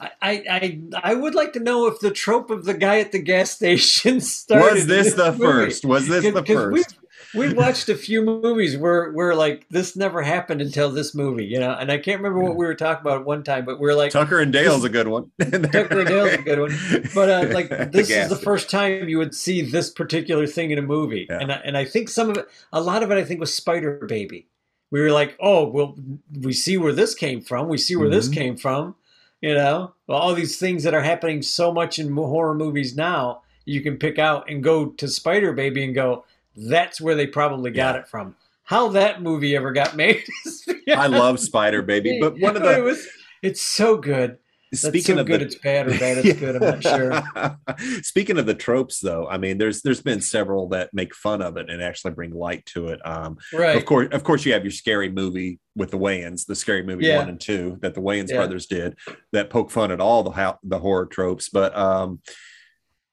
I, 0.00 0.10
I 0.22 0.80
I 1.02 1.14
would 1.14 1.34
like 1.34 1.52
to 1.54 1.60
know 1.60 1.86
if 1.86 2.00
the 2.00 2.10
trope 2.10 2.50
of 2.50 2.64
the 2.64 2.74
guy 2.74 3.00
at 3.00 3.12
the 3.12 3.22
gas 3.22 3.50
station 3.58 4.20
started. 4.20 4.74
Was 4.74 4.86
this, 4.86 5.06
this 5.06 5.14
the 5.14 5.32
movie. 5.32 5.44
first? 5.44 5.84
Was 5.84 6.08
this 6.08 6.24
the 6.24 6.42
1st 6.42 6.96
we 7.34 7.52
watched 7.52 7.88
a 7.88 7.94
few 7.94 8.22
movies 8.22 8.76
where 8.76 9.10
we're 9.12 9.34
like, 9.34 9.66
this 9.70 9.96
never 9.96 10.22
happened 10.22 10.60
until 10.60 10.90
this 10.90 11.14
movie, 11.14 11.44
you 11.44 11.58
know. 11.58 11.72
And 11.72 11.90
I 11.90 11.98
can't 11.98 12.20
remember 12.20 12.40
what 12.40 12.56
we 12.56 12.66
were 12.66 12.74
talking 12.74 13.00
about 13.00 13.24
one 13.24 13.42
time, 13.42 13.64
but 13.64 13.80
we 13.80 13.88
are 13.90 13.94
like 13.94 14.12
Tucker 14.12 14.40
and 14.40 14.52
Dale's 14.52 14.84
a 14.84 14.88
good 14.88 15.08
one. 15.08 15.30
Tucker 15.40 16.00
and 16.00 16.08
Dale's 16.08 16.34
a 16.34 16.42
good 16.42 16.60
one. 16.60 16.78
But 17.14 17.28
uh, 17.28 17.48
like 17.54 17.68
this 17.92 18.10
is 18.10 18.28
the 18.28 18.36
first 18.36 18.70
time 18.70 19.08
you 19.08 19.18
would 19.18 19.34
see 19.34 19.62
this 19.62 19.90
particular 19.90 20.46
thing 20.46 20.70
in 20.70 20.78
a 20.78 20.82
movie, 20.82 21.26
yeah. 21.28 21.38
and 21.40 21.52
I, 21.52 21.56
and 21.56 21.76
I 21.76 21.84
think 21.84 22.08
some 22.08 22.30
of 22.30 22.36
it, 22.36 22.48
a 22.72 22.80
lot 22.80 23.02
of 23.02 23.10
it, 23.10 23.18
I 23.18 23.24
think 23.24 23.40
was 23.40 23.52
Spider 23.52 24.04
Baby. 24.06 24.46
We 24.90 25.00
were 25.00 25.10
like, 25.10 25.36
oh 25.40 25.66
well, 25.66 25.96
we 26.40 26.52
see 26.52 26.76
where 26.76 26.92
this 26.92 27.14
came 27.14 27.40
from. 27.40 27.68
We 27.68 27.78
see 27.78 27.96
where 27.96 28.06
mm-hmm. 28.06 28.14
this 28.14 28.28
came 28.28 28.56
from. 28.56 28.94
You 29.40 29.54
know, 29.54 29.94
all 30.08 30.34
these 30.34 30.58
things 30.58 30.82
that 30.84 30.94
are 30.94 31.02
happening 31.02 31.42
so 31.42 31.72
much 31.72 31.98
in 31.98 32.14
horror 32.14 32.54
movies 32.54 32.96
now, 32.96 33.42
you 33.66 33.82
can 33.82 33.98
pick 33.98 34.18
out 34.18 34.50
and 34.50 34.62
go 34.62 34.86
to 34.86 35.08
Spider 35.08 35.52
Baby 35.52 35.84
and 35.84 35.94
go, 35.94 36.24
that's 36.56 37.00
where 37.00 37.14
they 37.14 37.26
probably 37.26 37.70
got 37.70 37.94
Yeah. 37.94 38.00
it 38.02 38.08
from. 38.08 38.34
How 38.64 38.88
that 38.88 39.22
movie 39.22 39.54
ever 39.54 39.72
got 39.72 39.94
made? 39.96 40.24
I 40.96 41.06
love 41.06 41.38
Spider 41.38 41.82
Baby, 41.82 42.18
but 42.20 42.38
one 42.40 42.56
of 42.56 42.62
the 42.62 42.78
it 42.78 42.82
was, 42.82 43.06
it's 43.42 43.60
so 43.60 43.96
good. 43.96 44.38
Speaking 44.74 45.14
so 45.14 45.20
of 45.20 45.26
good, 45.28 45.40
the 45.40 45.44
it's 45.44 45.54
bad 45.54 45.86
or 45.86 45.96
bad 45.96 46.18
it's 46.18 46.38
good. 46.40 46.56
I'm 46.56 46.62
not 46.62 46.82
sure. 47.78 48.02
Speaking 48.02 48.36
of 48.36 48.46
the 48.46 48.54
tropes, 48.54 48.98
though, 48.98 49.28
I 49.28 49.38
mean, 49.38 49.58
there's 49.58 49.80
there's 49.82 50.02
been 50.02 50.20
several 50.20 50.68
that 50.70 50.92
make 50.92 51.14
fun 51.14 51.40
of 51.40 51.56
it 51.56 51.70
and 51.70 51.80
actually 51.80 52.10
bring 52.14 52.32
light 52.32 52.66
to 52.66 52.88
it. 52.88 53.00
Um, 53.06 53.38
Right. 53.52 53.76
Of 53.76 53.84
course, 53.84 54.08
of 54.10 54.24
course, 54.24 54.44
you 54.44 54.52
have 54.54 54.64
your 54.64 54.72
scary 54.72 55.08
movie 55.08 55.60
with 55.76 55.92
the 55.92 55.98
Wayans, 55.98 56.46
the 56.46 56.56
scary 56.56 56.82
movie 56.82 57.06
Yeah. 57.06 57.18
one 57.18 57.28
and 57.28 57.40
two 57.40 57.78
that 57.82 57.94
the 57.94 58.00
Wayans 58.00 58.30
Yeah. 58.30 58.38
brothers 58.38 58.66
did, 58.66 58.96
that 59.32 59.48
poke 59.50 59.70
fun 59.70 59.92
at 59.92 60.00
all 60.00 60.24
the 60.24 60.30
how, 60.32 60.58
the 60.64 60.80
horror 60.80 61.06
tropes. 61.06 61.48
But 61.48 61.76
um, 61.78 62.20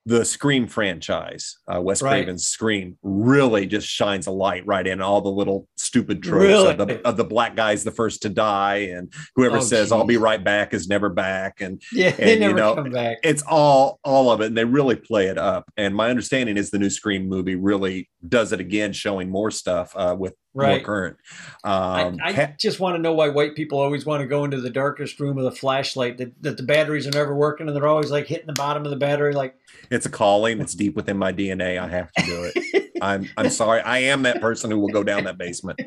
the 0.06 0.26
Scream 0.26 0.68
franchise, 0.68 1.58
uh, 1.74 1.80
Wes 1.82 2.02
Right. 2.02 2.10
Craven's 2.26 2.46
Scream, 2.46 2.98
really 3.04 3.66
just 3.66 3.88
shines 3.88 4.28
a 4.28 4.32
light 4.32 4.66
right 4.68 4.86
in 4.86 5.02
all 5.02 5.22
the 5.22 5.30
little 5.32 5.68
stupid 5.78 6.22
tropes 6.22 6.44
Really? 6.44 6.76
of, 6.76 6.88
the, 6.88 7.08
of 7.08 7.16
the 7.18 7.24
black 7.24 7.56
guy's 7.56 7.84
the 7.86 7.92
first 7.92 8.22
to 8.24 8.30
die, 8.30 8.90
and 8.94 9.14
whoever 9.36 9.58
Oh, 9.58 9.62
says 9.62 9.92
"I'll 9.94 10.04
be 10.04 10.18
right 10.18 10.44
back" 10.44 10.74
is 10.74 10.88
never 10.90 11.10
back, 11.10 11.62
and 11.62 11.82
Yeah, 11.94 12.12
they 12.12 12.34
And, 12.34 12.44
you 12.44 12.54
know, 12.54 12.76
come 12.76 12.90
back. 12.92 13.20
it's 13.24 13.44
all 13.48 14.00
all 14.04 14.30
of 14.32 14.42
it, 14.42 14.48
and 14.48 14.58
they 14.58 14.66
really 14.66 14.96
play 14.98 15.28
it 15.28 15.38
up. 15.38 15.72
And 15.78 15.96
my 15.96 16.10
understanding 16.10 16.58
is 16.58 16.70
the 16.72 16.80
new 16.80 16.90
Scream 16.90 17.30
movie 17.30 17.56
really 17.56 18.10
does 18.28 18.52
it 18.52 18.60
again, 18.60 18.92
showing 18.94 19.30
more 19.30 19.52
stuff 19.52 19.94
uh, 19.96 20.16
with 20.20 20.34
more 20.56 20.66
Right. 20.66 20.84
current. 20.84 21.18
I, 21.64 22.04
Um, 22.04 22.18
I 22.24 22.32
ha- 22.32 22.52
just 22.60 22.80
want 22.80 22.96
to 22.96 23.02
know 23.02 23.14
why 23.14 23.30
white 23.30 23.56
people 23.56 23.80
always 23.80 24.06
want 24.06 24.22
to 24.22 24.28
go 24.28 24.44
into 24.44 24.62
the 24.62 24.70
darkest 24.70 25.20
room 25.20 25.36
with 25.36 25.48
a 25.48 25.52
flashlight 25.52 26.18
that, 26.20 26.32
that 26.44 26.58
the 26.58 26.64
batteries 26.64 27.08
are 27.08 27.12
never 27.12 27.36
working 27.36 27.68
and 27.68 27.76
they're 27.76 27.88
always 27.88 28.12
like 28.12 28.28
hitting 28.28 28.46
the 28.46 28.54
bottom 28.54 28.86
of 28.86 28.92
the 28.92 28.96
battery 28.98 29.34
like 29.34 29.56
it's 29.94 30.06
a 30.06 30.10
calling. 30.10 30.60
It's 30.60 30.74
deep 30.74 30.96
within 30.96 31.18
my 31.18 31.32
DNA. 31.32 31.78
I 31.80 31.88
have 31.88 32.12
to 32.14 32.26
do 32.26 32.52
it. 32.54 32.92
I'm 33.02 33.30
I'm 33.38 33.50
sorry. 33.50 33.82
I 33.82 34.00
am 34.00 34.24
that 34.24 34.42
person 34.42 34.72
who 34.72 34.80
will 34.80 34.90
go 34.90 35.04
down 35.04 35.26
that 35.26 35.38
basement. 35.38 35.80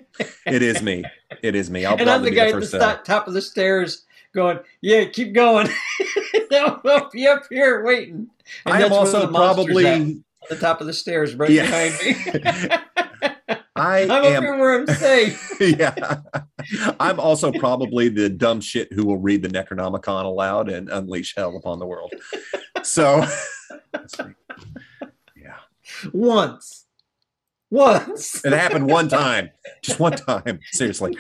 It 0.47 0.63
is 0.63 0.83
me. 0.83 1.05
It 1.43 1.55
is 1.55 1.71
me. 1.71 1.85
I'll 1.85 1.97
and 1.99 2.09
I'm 2.11 2.23
the 2.23 2.31
guy 2.31 2.51
the 2.51 2.57
at 2.57 2.61
the 2.63 2.79
first 2.79 3.05
top 3.07 3.27
of 3.27 3.35
the 3.35 3.43
stairs 3.43 4.05
going, 4.35 4.59
Yeah, 4.83 5.05
keep 5.07 5.35
going. 5.35 5.69
I'll 6.53 6.81
I'll 6.85 7.11
be 7.11 7.27
up 7.27 7.45
here 7.51 7.85
waiting. 7.85 8.29
And 8.65 8.75
I 8.75 8.83
am 8.83 8.93
also 8.93 9.27
probably. 9.27 9.87
at, 9.87 10.07
the 10.49 10.57
top 10.57 10.81
of 10.81 10.87
the 10.87 10.93
stairs 10.93 11.35
right 11.35 11.51
Yeah. 11.51 11.65
behind 11.65 11.95
me. 12.05 13.57
I 13.77 14.03
I'm 14.05 14.11
up 14.11 14.25
am. 14.25 14.43
here 14.43 14.57
where 14.59 14.81
I'm 14.81 14.87
safe. 14.87 15.57
yeah. 15.61 16.21
I'm 16.99 17.21
also 17.21 17.53
probably 17.53 18.09
the 18.09 18.29
dumb 18.29 18.61
shit 18.61 18.93
who 18.93 19.05
will 19.05 19.19
read 19.19 19.43
the 19.43 19.49
Necronomicon 19.49 20.25
aloud 20.25 20.69
and 20.71 20.89
unleash 20.89 21.35
hell 21.37 21.57
upon 21.57 21.79
the 21.79 21.87
world. 21.87 22.13
So, 22.83 23.27
yeah, 25.37 25.59
Once. 26.13 26.87
Once. 27.71 28.45
it 28.45 28.53
happened 28.53 28.89
one 28.89 29.09
time, 29.09 29.51
just 29.83 29.99
one 29.99 30.13
time. 30.13 30.61
Seriously. 30.73 31.17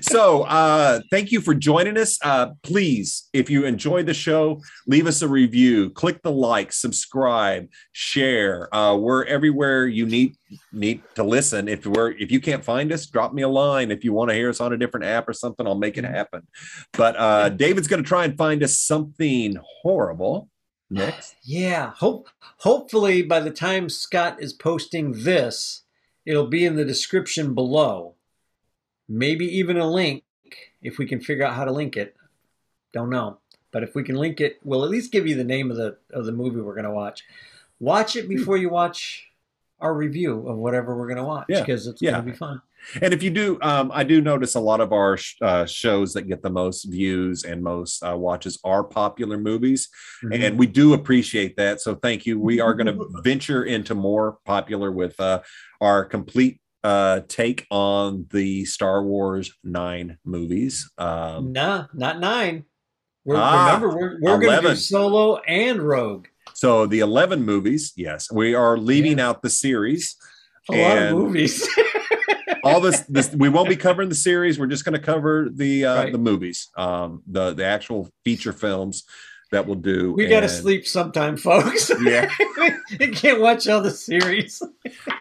so, 0.00 0.42
uh, 0.42 1.00
thank 1.10 1.30
you 1.30 1.40
for 1.40 1.54
joining 1.54 1.96
us. 1.96 2.18
Uh, 2.20 2.48
please, 2.64 3.28
if 3.32 3.48
you 3.48 3.64
enjoyed 3.64 4.06
the 4.06 4.14
show, 4.14 4.60
leave 4.88 5.06
us 5.06 5.22
a 5.22 5.28
review, 5.28 5.90
click 5.90 6.20
the 6.22 6.32
like, 6.32 6.72
subscribe, 6.72 7.68
share. 7.92 8.74
Uh, 8.74 8.96
we're 8.96 9.24
everywhere 9.24 9.86
you 9.86 10.04
need 10.04 10.36
need 10.72 11.00
to 11.14 11.22
listen. 11.22 11.68
If 11.68 11.86
we're 11.86 12.10
if 12.12 12.32
you 12.32 12.40
can't 12.40 12.64
find 12.64 12.90
us, 12.92 13.06
drop 13.06 13.32
me 13.32 13.42
a 13.42 13.48
line. 13.48 13.92
If 13.92 14.02
you 14.02 14.12
want 14.12 14.30
to 14.30 14.34
hear 14.34 14.50
us 14.50 14.60
on 14.60 14.72
a 14.72 14.76
different 14.76 15.06
app 15.06 15.28
or 15.28 15.32
something, 15.32 15.64
I'll 15.64 15.76
make 15.76 15.96
it 15.96 16.04
happen. 16.04 16.44
But 16.92 17.14
uh, 17.16 17.50
David's 17.50 17.86
going 17.86 18.02
to 18.02 18.08
try 18.08 18.24
and 18.24 18.36
find 18.36 18.64
us 18.64 18.76
something 18.76 19.56
horrible 19.82 20.48
next. 20.90 21.34
Yeah, 21.42 21.92
hope 21.96 22.28
hopefully 22.58 23.22
by 23.22 23.40
the 23.40 23.50
time 23.50 23.88
Scott 23.88 24.40
is 24.40 24.52
posting 24.52 25.22
this, 25.22 25.82
it'll 26.24 26.48
be 26.48 26.64
in 26.64 26.76
the 26.76 26.84
description 26.84 27.54
below. 27.54 28.14
Maybe 29.08 29.46
even 29.58 29.76
a 29.76 29.88
link 29.88 30.24
if 30.82 30.98
we 30.98 31.06
can 31.06 31.20
figure 31.20 31.44
out 31.44 31.54
how 31.54 31.64
to 31.64 31.72
link 31.72 31.96
it. 31.96 32.16
Don't 32.92 33.10
know. 33.10 33.38
But 33.70 33.82
if 33.82 33.94
we 33.94 34.02
can 34.02 34.16
link 34.16 34.40
it, 34.40 34.58
we'll 34.64 34.84
at 34.84 34.90
least 34.90 35.12
give 35.12 35.26
you 35.26 35.36
the 35.36 35.44
name 35.44 35.70
of 35.70 35.76
the 35.76 35.98
of 36.10 36.26
the 36.26 36.32
movie 36.32 36.60
we're 36.60 36.74
going 36.74 36.84
to 36.84 36.90
watch. 36.90 37.24
Watch 37.78 38.16
it 38.16 38.22
hmm. 38.22 38.28
before 38.28 38.56
you 38.56 38.70
watch 38.70 39.28
our 39.80 39.94
review 39.94 40.48
of 40.48 40.56
whatever 40.56 40.96
we're 40.96 41.06
going 41.06 41.18
to 41.18 41.24
watch 41.24 41.46
Yeah, 41.48 41.60
because 41.60 41.86
it's 41.86 42.00
yeah. 42.00 42.12
going 42.12 42.24
to 42.24 42.30
be 42.32 42.36
fun. 42.36 42.62
And 43.02 43.12
if 43.12 43.22
you 43.22 43.30
do, 43.30 43.58
um, 43.62 43.90
I 43.92 44.04
do 44.04 44.20
notice 44.20 44.54
a 44.54 44.60
lot 44.60 44.80
of 44.80 44.92
our 44.92 45.16
sh- 45.16 45.36
uh, 45.42 45.66
shows 45.66 46.12
that 46.14 46.22
get 46.22 46.42
the 46.42 46.50
most 46.50 46.84
views 46.84 47.44
and 47.44 47.62
most 47.62 48.02
uh, 48.02 48.16
watches 48.16 48.58
are 48.64 48.84
popular 48.84 49.38
movies. 49.38 49.88
Mm-hmm. 50.24 50.42
and 50.42 50.58
we 50.58 50.66
do 50.66 50.94
appreciate 50.94 51.56
that. 51.56 51.80
So 51.80 51.94
thank 51.96 52.26
you. 52.26 52.38
We 52.40 52.60
are 52.60 52.74
going 52.74 52.86
to 52.98 53.08
venture 53.22 53.64
into 53.64 53.94
more 53.94 54.38
popular 54.44 54.90
with 54.92 55.18
uh, 55.20 55.40
our 55.80 56.04
complete 56.04 56.60
uh, 56.84 57.20
take 57.26 57.66
on 57.70 58.26
the 58.30 58.64
Star 58.64 59.02
Wars 59.02 59.52
nine 59.64 60.18
movies. 60.24 60.88
Um, 60.98 61.52
nah, 61.52 61.86
not 61.92 62.20
9. 62.20 62.64
We're, 63.24 63.34
Ah, 63.36 63.66
remember 63.74 63.88
we're, 63.88 64.18
we're 64.20 64.38
going 64.38 64.62
to 64.62 64.68
do 64.68 64.76
Solo 64.76 65.38
and 65.38 65.82
Rogue. 65.82 66.26
so 66.54 66.86
the 66.86 67.00
eleven 67.00 67.44
movies, 67.44 67.92
yes, 67.96 68.30
we 68.30 68.54
are 68.54 68.78
leaving 68.78 69.18
out 69.18 69.42
the 69.42 69.50
series. 69.50 70.14
A 70.70 70.80
lot 70.80 70.98
of 70.98 71.12
movies. 71.12 71.66
All 72.66 72.80
this, 72.80 73.00
this 73.08 73.32
we 73.32 73.48
won't 73.48 73.68
be 73.68 73.76
covering 73.76 74.08
the 74.08 74.14
series. 74.14 74.58
We're 74.58 74.66
just 74.66 74.84
going 74.84 74.98
to 74.98 75.04
cover 75.04 75.48
the 75.52 75.84
uh, 75.84 75.96
Right. 75.96 76.12
the 76.12 76.18
movies, 76.18 76.68
um, 76.76 77.22
the 77.26 77.52
the 77.54 77.64
actual 77.64 78.08
feature 78.24 78.52
films 78.52 79.04
that 79.52 79.64
we'll 79.64 79.76
do. 79.76 80.12
We 80.12 80.26
got 80.26 80.40
to 80.40 80.48
sleep 80.48 80.86
sometime, 80.88 81.36
folks. 81.36 81.88
Yeah. 82.02 82.28
we 82.98 83.08
can't 83.08 83.40
watch 83.40 83.68
all 83.68 83.80
the 83.80 83.92
series. 83.92 84.60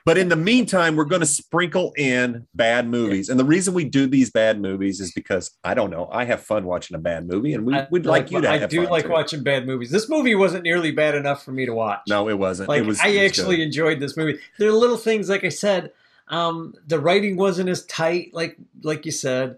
But 0.04 0.18
in 0.18 0.30
the 0.30 0.36
meantime, 0.36 0.96
we're 0.96 1.06
going 1.06 1.22
to 1.22 1.28
sprinkle 1.28 1.94
in 1.96 2.48
bad 2.56 2.88
movies. 2.88 3.30
And 3.30 3.40
the 3.40 3.46
reason 3.46 3.76
we 3.76 3.86
do 3.86 4.08
these 4.08 4.32
bad 4.32 4.60
movies 4.60 5.00
is 5.00 5.12
because 5.14 5.52
I 5.64 5.76
don't 5.76 5.92
know. 5.92 6.10
I 6.12 6.26
have 6.26 6.42
fun 6.42 6.66
watching 6.66 6.96
a 6.96 7.00
bad 7.00 7.28
movie, 7.28 7.54
and 7.54 7.66
we, 7.68 7.76
would 7.92 8.06
like, 8.08 8.32
you 8.32 8.42
to 8.42 8.50
I 8.50 8.58
have 8.58 8.70
do 8.72 8.82
fun, 8.84 8.92
like 8.92 9.04
too. 9.06 9.10
watching 9.12 9.44
bad 9.44 9.68
movies. 9.68 9.92
This 9.92 10.10
movie 10.10 10.34
wasn't 10.36 10.64
nearly 10.64 10.92
bad 10.92 11.14
enough 11.16 11.44
for 11.44 11.52
me 11.52 11.66
to 11.68 11.74
watch. 11.74 12.02
No, 12.10 12.28
it 12.28 12.38
wasn't. 12.40 12.70
like 12.70 12.82
it 12.82 12.86
was. 12.88 13.00
I 13.02 13.10
it 13.10 13.22
was 13.22 13.32
actually 13.32 13.58
good. 13.58 13.64
enjoyed 13.68 14.00
this 14.00 14.18
movie. 14.18 14.40
There 14.58 14.70
are 14.70 14.74
little 14.74 14.98
things, 14.98 15.30
like 15.30 15.44
I 15.44 15.50
said, 15.50 15.92
um, 16.28 16.74
the 16.88 17.00
writing 17.00 17.38
wasn't 17.38 17.70
as 17.70 17.86
tight, 17.86 18.32
like 18.34 18.58
like 18.84 19.06
you 19.06 19.12
said. 19.12 19.58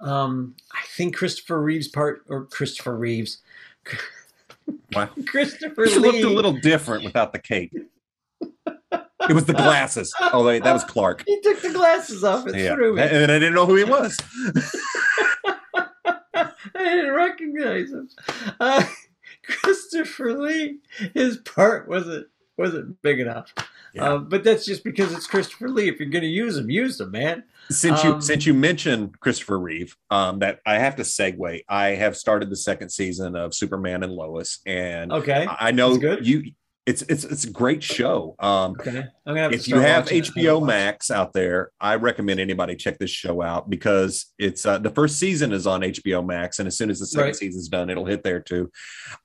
Um, 0.00 0.54
I 0.72 0.80
think 0.96 1.16
Christopher 1.16 1.60
Reeves 1.60 1.88
part 1.88 2.22
or 2.28 2.44
Christopher 2.46 2.96
Reeves, 2.96 3.38
Wow. 4.94 5.08
Christopher 5.26 5.84
He 5.86 5.94
Lee. 5.96 6.00
looked 6.00 6.22
a 6.24 6.28
little 6.28 6.52
different 6.52 7.04
without 7.04 7.32
the 7.32 7.38
cape. 7.40 7.72
It 9.28 9.34
was 9.34 9.44
the 9.46 9.52
glasses. 9.54 10.14
Oh, 10.20 10.44
wait, 10.46 10.62
that 10.62 10.72
was 10.72 10.84
Clark. 10.84 11.24
He 11.26 11.40
took 11.40 11.60
the 11.60 11.70
glasses 11.72 12.22
off 12.24 12.46
and 12.46 12.54
Yeah, 12.56 12.74
threw 12.76 12.94
me. 12.94 13.02
and 13.02 13.30
I 13.32 13.38
didn't 13.40 13.54
know 13.54 13.66
who 13.66 13.74
he 13.74 13.84
was. 13.84 14.16
I 16.34 16.50
didn't 16.74 17.14
recognize 17.14 17.90
him. 17.90 18.08
Uh, 18.60 18.84
Christopher 19.44 20.38
Lee, 20.38 20.78
his 21.14 21.38
part 21.38 21.88
wasn't 21.88 22.26
wasn't 22.56 23.00
big 23.02 23.20
enough. 23.20 23.52
Yeah. 23.98 24.12
Um, 24.14 24.28
but 24.28 24.42
that's 24.44 24.64
just 24.64 24.82
because 24.84 25.12
it's 25.12 25.26
Christopher 25.26 25.68
Lee. 25.68 25.88
If 25.88 25.98
you're 26.00 26.08
going 26.08 26.22
to 26.22 26.28
use 26.28 26.56
him, 26.56 26.70
use 26.70 27.00
him, 27.00 27.10
man. 27.10 27.44
Since 27.70 28.02
you 28.02 28.12
Um, 28.14 28.20
since 28.22 28.46
you 28.46 28.54
mentioned 28.54 29.20
Christopher 29.20 29.58
Reeve, 29.58 29.94
um, 30.10 30.38
that 30.38 30.60
I 30.64 30.78
have 30.78 30.96
to 30.96 31.02
segue. 31.02 31.62
I 31.68 31.88
have 31.90 32.16
started 32.16 32.48
the 32.50 32.56
second 32.56 32.88
season 32.90 33.36
of 33.36 33.54
Superman 33.54 34.02
and 34.02 34.12
Lois, 34.12 34.60
and 34.64 35.12
Okay. 35.12 35.46
I 35.48 35.70
know 35.72 35.96
good? 35.98 36.26
you. 36.26 36.52
It's 36.86 37.02
it's 37.02 37.24
it's 37.24 37.44
a 37.44 37.50
great 37.50 37.82
show. 37.82 38.34
Um, 38.38 38.70
Okay. 38.80 39.00
I'm 39.00 39.06
gonna 39.26 39.40
have 39.42 39.50
to 39.50 39.56
if 39.58 39.68
you 39.68 39.78
have. 39.80 40.06
HBO 40.06 40.64
Max 40.64 41.10
out 41.10 41.34
there, 41.34 41.70
I 41.78 41.96
recommend 41.96 42.40
anybody 42.40 42.74
check 42.76 42.98
this 42.98 43.10
show 43.10 43.42
out 43.42 43.68
because 43.68 44.32
it's 44.38 44.64
uh, 44.64 44.78
the 44.78 44.88
first 44.88 45.18
season 45.18 45.52
is 45.52 45.66
on 45.66 45.82
HBO 45.82 46.24
Max, 46.24 46.58
and 46.60 46.66
as 46.66 46.78
soon 46.78 46.88
as 46.88 46.98
the 47.00 47.04
second 47.06 47.24
Right. 47.26 47.36
season's 47.36 47.68
done, 47.68 47.90
it'll 47.90 48.06
hit 48.06 48.22
there 48.24 48.40
too. 48.40 48.70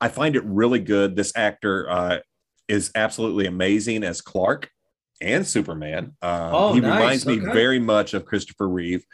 I 0.02 0.10
find 0.10 0.36
it 0.36 0.44
really 0.44 0.80
good. 0.80 1.16
This 1.16 1.32
actor 1.38 1.90
uh, 1.90 2.18
is 2.68 2.92
absolutely 2.96 3.46
amazing 3.46 4.04
as 4.04 4.22
Clark 4.22 4.70
and 5.22 5.46
Superman. 5.46 6.16
Uh, 6.22 6.52
Oh, 6.54 6.74
he 6.74 6.80
nice. 6.82 6.92
reminds 6.92 7.26
me 7.26 7.40
Okay. 7.42 7.52
very 7.52 7.80
much 7.80 8.14
of 8.14 8.26
Christopher 8.26 8.68
Reeve 8.70 9.06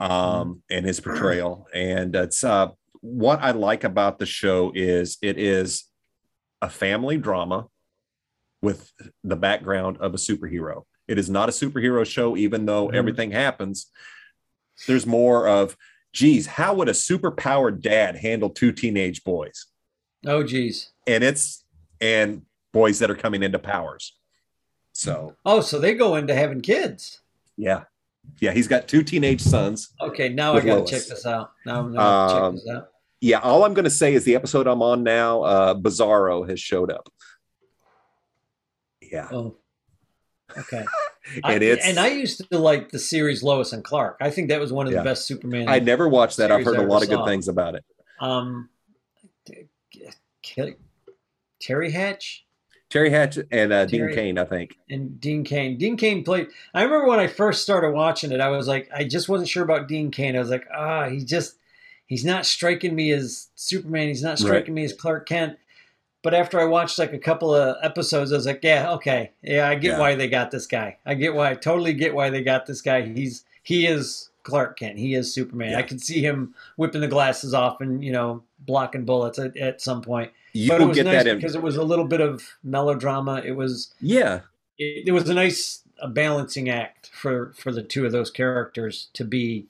um, 0.00 0.62
and 0.70 0.84
his 0.84 1.00
portrayal, 1.00 1.66
and 1.72 2.14
it's 2.16 2.42
uh, 2.42 2.68
what 3.00 3.40
I 3.42 3.52
like 3.52 3.84
about 3.84 4.18
the 4.18 4.26
show 4.26 4.72
is 4.74 5.18
it 5.22 5.38
is 5.38 5.84
a 6.62 6.68
family 6.70 7.16
drama 7.16 7.66
with 8.62 8.90
the 9.22 9.36
background 9.36 9.98
of 9.98 10.14
a 10.14 10.16
superhero. 10.16 10.84
It 11.06 11.18
is 11.18 11.28
not 11.28 11.48
a 11.48 11.52
superhero 11.52 12.04
show, 12.06 12.36
even 12.36 12.64
though 12.66 12.88
Mhm. 12.88 12.94
everything 12.94 13.30
happens. 13.30 13.90
There's 14.86 15.06
more 15.06 15.46
of, 15.46 15.76
geez, 16.12 16.46
how 16.46 16.74
would 16.74 16.88
a 16.88 16.92
superpowered 16.92 17.80
dad 17.82 18.16
handle 18.16 18.48
two 18.50 18.72
teenage 18.72 19.22
boys? 19.22 19.66
Oh, 20.26 20.42
geez. 20.42 20.90
And 21.06 21.22
it's 21.22 21.64
and 22.00 22.42
boys 22.74 22.98
that 22.98 23.10
are 23.10 23.14
coming 23.16 23.42
into 23.42 23.58
powers. 23.58 24.14
So 24.92 25.36
Oh, 25.46 25.62
so 25.62 25.78
they 25.78 25.94
go 25.94 26.16
into 26.16 26.34
having 26.34 26.60
kids. 26.60 27.20
yeah, 27.56 27.84
yeah, 28.40 28.52
he's 28.52 28.68
got 28.68 28.86
two 28.88 29.02
teenage 29.02 29.40
sons. 29.40 29.90
Okay, 30.00 30.28
now 30.28 30.54
I 30.54 30.60
got 30.60 30.86
to 30.86 30.92
check 30.92 31.06
this 31.08 31.24
out. 31.24 31.52
Now 31.64 31.80
I'm 31.80 31.94
gonna 31.94 32.00
Um, 32.36 32.52
check 32.56 32.62
this 32.62 32.74
out. 32.74 32.88
Yeah, 33.20 33.38
all 33.38 33.64
I'm 33.64 33.72
going 33.72 33.84
to 33.84 33.90
say 33.90 34.12
is 34.12 34.24
the 34.24 34.34
episode 34.34 34.66
I'm 34.66 34.82
on 34.82 35.02
now, 35.02 35.42
uh, 35.42 35.74
Bizarro 35.74 36.46
has 36.46 36.60
showed 36.60 36.90
up. 36.90 37.08
Yeah, 39.00 39.28
Oh, 39.32 39.56
okay. 40.58 40.84
I, 41.42 41.54
and 41.54 41.62
it's 41.62 41.86
and 41.86 41.98
I 41.98 42.08
used 42.08 42.44
to 42.50 42.58
like 42.58 42.90
the 42.90 42.98
series 42.98 43.42
Lois 43.42 43.72
and 43.72 43.82
Clark. 43.82 44.18
I 44.20 44.28
think 44.30 44.48
that 44.50 44.60
was 44.60 44.72
one 44.74 44.86
of 44.86 44.92
Yeah. 44.92 44.98
the 44.98 45.04
best 45.04 45.26
Superman. 45.26 45.68
I 45.70 45.78
never 45.78 46.06
watched 46.06 46.36
that. 46.36 46.52
I've 46.52 46.64
heard 46.66 46.76
a 46.76 46.82
lot 46.82 47.02
of 47.02 47.08
good 47.08 47.18
saw. 47.20 47.24
things 47.24 47.48
about 47.48 47.76
it. 47.76 47.84
um, 48.20 48.68
Terry 51.60 51.90
Hatch 51.90 52.43
Terry 52.94 53.10
Hatch 53.10 53.40
and 53.50 53.72
uh, 53.72 53.86
Dean 53.86 54.00
Terry- 54.02 54.14
Cain, 54.14 54.38
I 54.38 54.44
think. 54.44 54.78
and 54.88 55.20
Dean 55.20 55.42
Cain. 55.42 55.76
Dean 55.76 55.96
Cain 55.96 56.22
played. 56.22 56.46
I 56.72 56.84
remember 56.84 57.08
when 57.08 57.18
I 57.18 57.26
first 57.26 57.60
started 57.62 57.90
watching 57.92 58.30
it, 58.30 58.40
I 58.40 58.50
was 58.50 58.68
like, 58.68 58.88
I 58.94 59.02
just 59.02 59.28
wasn't 59.28 59.48
sure 59.48 59.64
about 59.64 59.88
Dean 59.88 60.12
Cain. 60.12 60.36
I 60.36 60.38
was 60.38 60.48
like, 60.48 60.68
ah, 60.72 61.08
he 61.08 61.24
just, 61.24 61.56
he's 62.06 62.24
not 62.24 62.46
striking 62.46 62.94
me 62.94 63.10
as 63.10 63.48
Superman. 63.56 64.06
He's 64.06 64.22
not 64.22 64.38
striking 64.38 64.74
me 64.74 64.84
as 64.84 64.92
Clark 64.92 65.26
Kent. 65.26 65.58
But 66.22 66.34
after 66.34 66.60
I 66.60 66.66
watched 66.66 67.00
like 67.00 67.12
a 67.12 67.18
couple 67.18 67.52
of 67.52 67.76
episodes, 67.82 68.32
I 68.32 68.36
was 68.36 68.46
like, 68.46 68.60
yeah, 68.62 68.92
okay, 68.92 69.32
yeah, 69.42 69.68
I 69.68 69.74
get 69.74 69.94
Yeah. 69.94 69.98
why 69.98 70.14
they 70.14 70.28
got 70.28 70.52
this 70.52 70.68
guy. 70.68 70.96
I 71.04 71.14
get 71.14 71.34
why, 71.34 71.50
I 71.50 71.54
totally 71.54 71.94
get 71.94 72.14
why 72.14 72.30
they 72.30 72.44
got 72.44 72.64
this 72.66 72.80
guy. 72.80 73.02
He's 73.02 73.44
he 73.64 73.86
is 73.88 74.30
Clark 74.44 74.78
Kent. 74.78 75.00
He 75.00 75.14
is 75.14 75.34
Superman. 75.34 75.72
Yeah. 75.72 75.78
I 75.78 75.82
can 75.82 75.98
see 75.98 76.20
him 76.24 76.54
whipping 76.76 77.00
the 77.00 77.08
glasses 77.08 77.54
off 77.54 77.80
and 77.80 78.04
you 78.04 78.12
know 78.12 78.44
blocking 78.60 79.04
bullets 79.04 79.40
at, 79.40 79.56
at 79.56 79.80
some 79.82 80.00
point. 80.00 80.30
You 80.54 80.70
but 80.70 80.80
will 80.80 80.94
get 80.94 81.04
nice 81.04 81.24
that 81.24 81.26
in. 81.26 81.36
because 81.36 81.54
it 81.54 81.62
was 81.62 81.76
a 81.76 81.82
little 81.82 82.06
bit 82.06 82.20
of 82.20 82.42
melodrama. 82.62 83.42
It 83.44 83.52
was 83.52 83.92
Yeah, 84.00 84.40
it, 84.78 85.08
it 85.08 85.12
was 85.12 85.28
a 85.28 85.34
nice 85.34 85.82
a 86.00 86.08
balancing 86.08 86.68
act 86.70 87.10
for 87.12 87.52
for 87.56 87.70
the 87.72 87.82
two 87.82 88.06
of 88.06 88.12
those 88.12 88.30
characters 88.30 89.08
to 89.14 89.24
be 89.24 89.66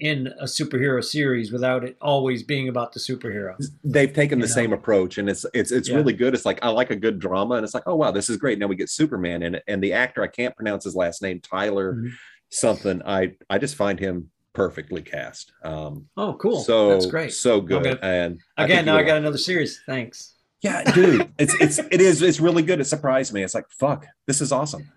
in 0.00 0.26
a 0.40 0.44
superhero 0.44 1.02
series 1.02 1.52
without 1.52 1.84
it 1.84 1.96
always 2.00 2.42
being 2.42 2.68
about 2.68 2.92
the 2.92 3.00
superhero. 3.00 3.54
they've 3.84 4.12
taken 4.12 4.40
the 4.40 4.46
know? 4.46 4.52
same 4.52 4.72
approach, 4.72 5.18
and 5.18 5.28
it's 5.30 5.46
it's 5.54 5.70
it's 5.72 5.88
Yeah. 5.88 5.96
really 5.96 6.12
good. 6.12 6.34
It's 6.34 6.44
like 6.44 6.58
I 6.62 6.68
like 6.68 6.90
a 6.90 6.96
good 6.96 7.18
drama, 7.18 7.54
and 7.54 7.64
it's 7.64 7.74
like, 7.74 7.84
oh 7.86 7.94
wow, 7.94 8.10
this 8.10 8.28
is 8.28 8.36
great. 8.36 8.58
Now 8.58 8.66
we 8.66 8.76
get 8.76 8.90
Superman 8.90 9.42
in 9.42 9.54
it, 9.54 9.64
and 9.66 9.82
the 9.82 9.92
actor 9.94 10.22
I 10.22 10.26
can't 10.26 10.54
pronounce 10.54 10.84
his 10.84 10.94
last 10.96 11.22
name, 11.22 11.40
Tyler 11.40 11.94
Mhm. 11.94 12.10
something. 12.50 13.02
I 13.06 13.36
I 13.48 13.58
just 13.58 13.76
find 13.76 13.98
him 13.98 14.30
perfectly 14.54 15.02
cast. 15.02 15.52
Um, 15.62 16.08
Oh, 16.16 16.34
cool! 16.40 16.60
So 16.60 16.88
That's 16.90 17.06
great. 17.06 17.32
so 17.34 17.60
good. 17.60 17.84
gonna- 17.84 17.98
and 18.02 18.40
Again, 18.56 18.86
now 18.86 18.96
I 18.96 19.02
got 19.02 19.18
another 19.18 19.36
series. 19.38 19.82
Thanks. 19.84 20.32
Yeah, 20.62 20.90
dude, 20.92 21.30
it's 21.38 21.52
it's 21.60 21.78
it 21.78 22.00
is 22.00 22.22
it's 22.22 22.40
really 22.40 22.62
good. 22.62 22.80
It 22.80 22.84
surprised 22.86 23.34
me. 23.34 23.42
It's 23.42 23.54
like 23.54 23.68
fuck, 23.68 24.06
this 24.26 24.40
is 24.40 24.50
awesome. 24.50 24.90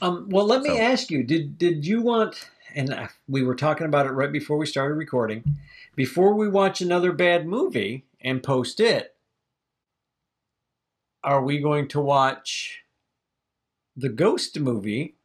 Um, 0.00 0.28
well, 0.30 0.46
let 0.46 0.62
me 0.62 0.70
So- 0.70 0.78
ask 0.78 1.10
you: 1.10 1.22
Did 1.22 1.58
did 1.58 1.84
you 1.86 2.00
want? 2.00 2.48
And 2.74 2.94
I- 2.94 3.08
we 3.28 3.42
were 3.42 3.56
talking 3.56 3.86
about 3.86 4.06
it 4.06 4.10
right 4.12 4.32
before 4.32 4.56
we 4.56 4.64
started 4.64 4.94
recording. 4.94 5.44
Before 5.96 6.32
we 6.34 6.48
watch 6.48 6.80
another 6.80 7.12
bad 7.12 7.46
movie 7.46 8.06
and 8.22 8.42
post 8.42 8.78
it, 8.80 9.14
are 11.24 11.42
we 11.42 11.58
going 11.58 11.88
to 11.88 12.00
watch 12.00 12.78
the 13.96 14.08
Ghost 14.08 14.58
movie 14.58 15.16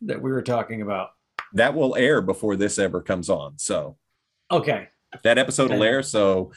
that 0.00 0.22
we 0.22 0.30
were 0.30 0.42
talking 0.42 0.80
about? 0.80 1.10
That 1.54 1.74
will 1.74 1.94
air 1.96 2.20
before 2.20 2.56
this 2.56 2.78
ever 2.78 3.00
comes 3.02 3.28
on. 3.30 3.58
So 3.58 3.96
Okay, 4.50 4.88
that 5.22 5.38
episode 5.38 5.70
will 5.70 5.82
air. 5.82 6.02
So 6.02 6.52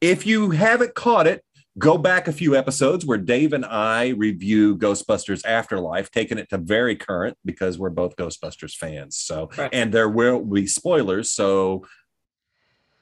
if 0.00 0.26
you 0.26 0.50
haven't 0.50 0.94
caught 0.94 1.26
it, 1.26 1.44
go 1.78 1.96
back 1.96 2.26
a 2.26 2.32
few 2.32 2.56
episodes 2.56 3.06
where 3.06 3.18
Dave 3.18 3.52
and 3.52 3.64
I 3.64 4.08
review 4.08 4.76
Ghostbusters 4.76 5.44
Afterlife, 5.46 6.10
taking 6.10 6.36
it 6.38 6.48
to 6.50 6.58
very 6.58 6.96
current 6.96 7.36
because 7.44 7.78
we're 7.78 7.90
both 7.90 8.16
Ghostbusters 8.16 8.74
fans. 8.74 9.16
So 9.16 9.50
Right. 9.56 9.70
and 9.72 9.94
there 9.94 10.08
will 10.08 10.44
be 10.44 10.66
spoilers. 10.66 11.30
So 11.30 11.86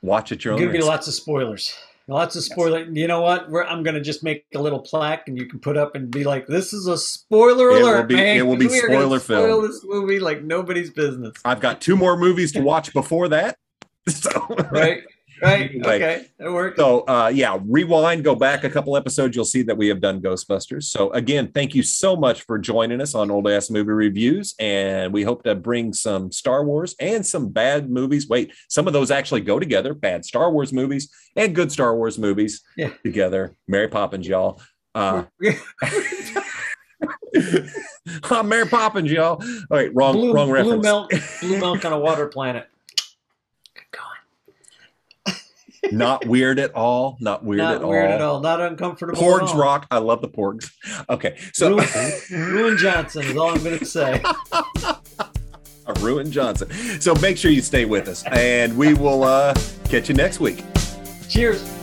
watch 0.03 0.31
it 0.33 0.44
your 0.44 0.55
own 0.55 0.61
Give 0.61 0.70
me 0.70 0.77
risk. 0.79 0.88
lots 0.88 1.09
of 1.09 1.14
spoilers. 1.14 1.75
Lots 2.09 2.37
of 2.37 2.45
spoiler. 2.45 2.85
You 2.85 3.09
know 3.09 3.21
what? 3.21 3.51
We're, 3.51 3.64
I'm 3.64 3.83
going 3.83 3.95
to 3.97 4.01
just 4.01 4.23
make 4.23 4.45
a 4.55 4.61
little 4.61 4.79
plaque, 4.79 5.27
and 5.27 5.37
you 5.37 5.47
can 5.47 5.59
put 5.59 5.77
up 5.77 5.97
and 5.97 6.09
be 6.11 6.23
like, 6.23 6.47
"This 6.47 6.73
is 6.73 6.87
a 6.87 6.97
spoiler 6.97 7.71
It 7.71 7.83
will 7.83 7.88
alert, 7.88 8.09
be- 8.09 8.14
man. 8.14 8.37
it 8.37 8.42
will 8.47 8.57
be 8.57 8.66
We 8.69 8.79
are 8.79 8.87
gonna 8.87 9.01
spoiler 9.01 9.19
spoil 9.19 9.61
film." 9.61 9.66
this 9.66 9.81
movie 9.85 10.21
like 10.21 10.42
nobody's 10.45 10.90
business." 10.90 11.33
I've 11.45 11.59
got 11.61 11.81
two 11.81 11.97
more 11.97 12.16
movies 12.16 12.53
to 12.53 12.61
watch 12.73 12.92
before 12.92 13.29
that. 13.31 13.57
So 14.09 14.31
Right? 14.71 15.03
Right? 15.42 15.70
Like- 15.83 16.03
Okay, 16.03 16.27
that 16.38 16.51
works. 16.53 16.77
So 16.79 17.01
uh, 17.07 17.31
yeah, 17.35 17.59
rewind, 17.66 18.25
go 18.25 18.35
back 18.35 18.64
a 18.64 18.70
couple 18.70 18.96
episodes. 18.96 19.37
You'll 19.37 19.44
see 19.44 19.62
that 19.62 19.77
we 19.77 19.88
have 19.88 20.01
done 20.01 20.20
Ghostbusters. 20.22 20.85
So 20.85 21.11
again, 21.12 21.51
thank 21.53 21.75
you 21.75 21.83
so 21.83 22.16
much 22.16 22.42
for 22.42 22.59
joining 22.59 23.01
us 23.01 23.14
on 23.14 23.31
Old 23.31 23.46
Ass 23.49 23.68
Movie 23.70 23.92
Reviews, 23.92 24.55
and 24.59 25.12
we 25.12 25.22
hope 25.22 25.42
to 25.44 25.55
bring 25.55 25.92
some 25.92 26.33
Star 26.33 26.64
Wars 26.64 26.94
and 27.01 27.25
some 27.25 27.49
bad 27.51 27.90
movies. 27.90 28.29
Wait, 28.29 28.53
some 28.68 28.87
of 28.87 28.92
those 28.92 29.11
actually 29.11 29.42
go 29.42 29.59
together: 29.59 29.92
bad 29.94 30.25
Star 30.25 30.51
Wars 30.51 30.72
movies 30.72 31.11
and 31.37 31.55
good 31.55 31.70
Star 31.70 31.94
Wars 31.96 32.18
movies 32.18 32.62
Yeah. 32.77 32.90
together. 33.05 33.55
Mary 33.68 33.88
Poppins, 33.88 34.27
y'all. 34.27 34.61
Uh, 34.94 35.25
I'm 38.31 38.49
Mary 38.49 38.66
Poppins, 38.66 39.11
y'all. 39.11 39.42
All 39.42 39.66
right, 39.70 39.90
wrong, 39.94 40.14
blue, 40.14 40.33
wrong 40.33 40.51
reference. 40.51 40.81
blue 40.81 40.83
milk, 40.83 41.11
blue 41.40 41.59
milk 41.59 41.85
on 41.85 41.92
a 41.92 41.99
water 41.99 42.27
planet. 42.29 42.66
Good 43.75 43.85
going. 43.92 45.37
Not 45.92 46.27
weird 46.27 46.59
at 46.59 46.75
all. 46.75 47.16
Not 47.20 47.44
weird 47.44 47.59
Not 47.59 47.77
at 47.77 47.83
all. 47.83 47.90
weird 47.90 48.11
at 48.11 48.20
all. 48.20 48.40
Not 48.40 48.61
uncomfortable. 48.61 49.20
Porgs 49.20 49.49
all. 49.49 49.59
rock. 49.59 49.87
I 49.90 49.99
love 49.99 50.20
the 50.20 50.29
porgs. 50.29 50.70
Okay, 51.09 51.37
so 51.53 51.77
Ruin, 51.77 52.55
Ruin 52.55 52.77
Johnson 52.79 53.22
is 53.25 53.37
all 53.37 53.51
I'm 53.51 53.62
going 53.62 53.79
to 53.79 53.85
say. 53.85 54.22
Ruin 56.01 56.31
Johnson. 56.33 56.70
So 57.01 57.14
make 57.16 57.37
sure 57.37 57.51
you 57.51 57.62
stay 57.62 57.85
with 57.85 58.09
us, 58.09 58.25
and 58.33 58.77
we 58.77 58.94
will 58.94 59.22
uh, 59.25 59.55
catch 59.88 60.09
you 60.09 60.14
next 60.14 60.40
week. 60.40 60.64
Cheers. 61.29 61.76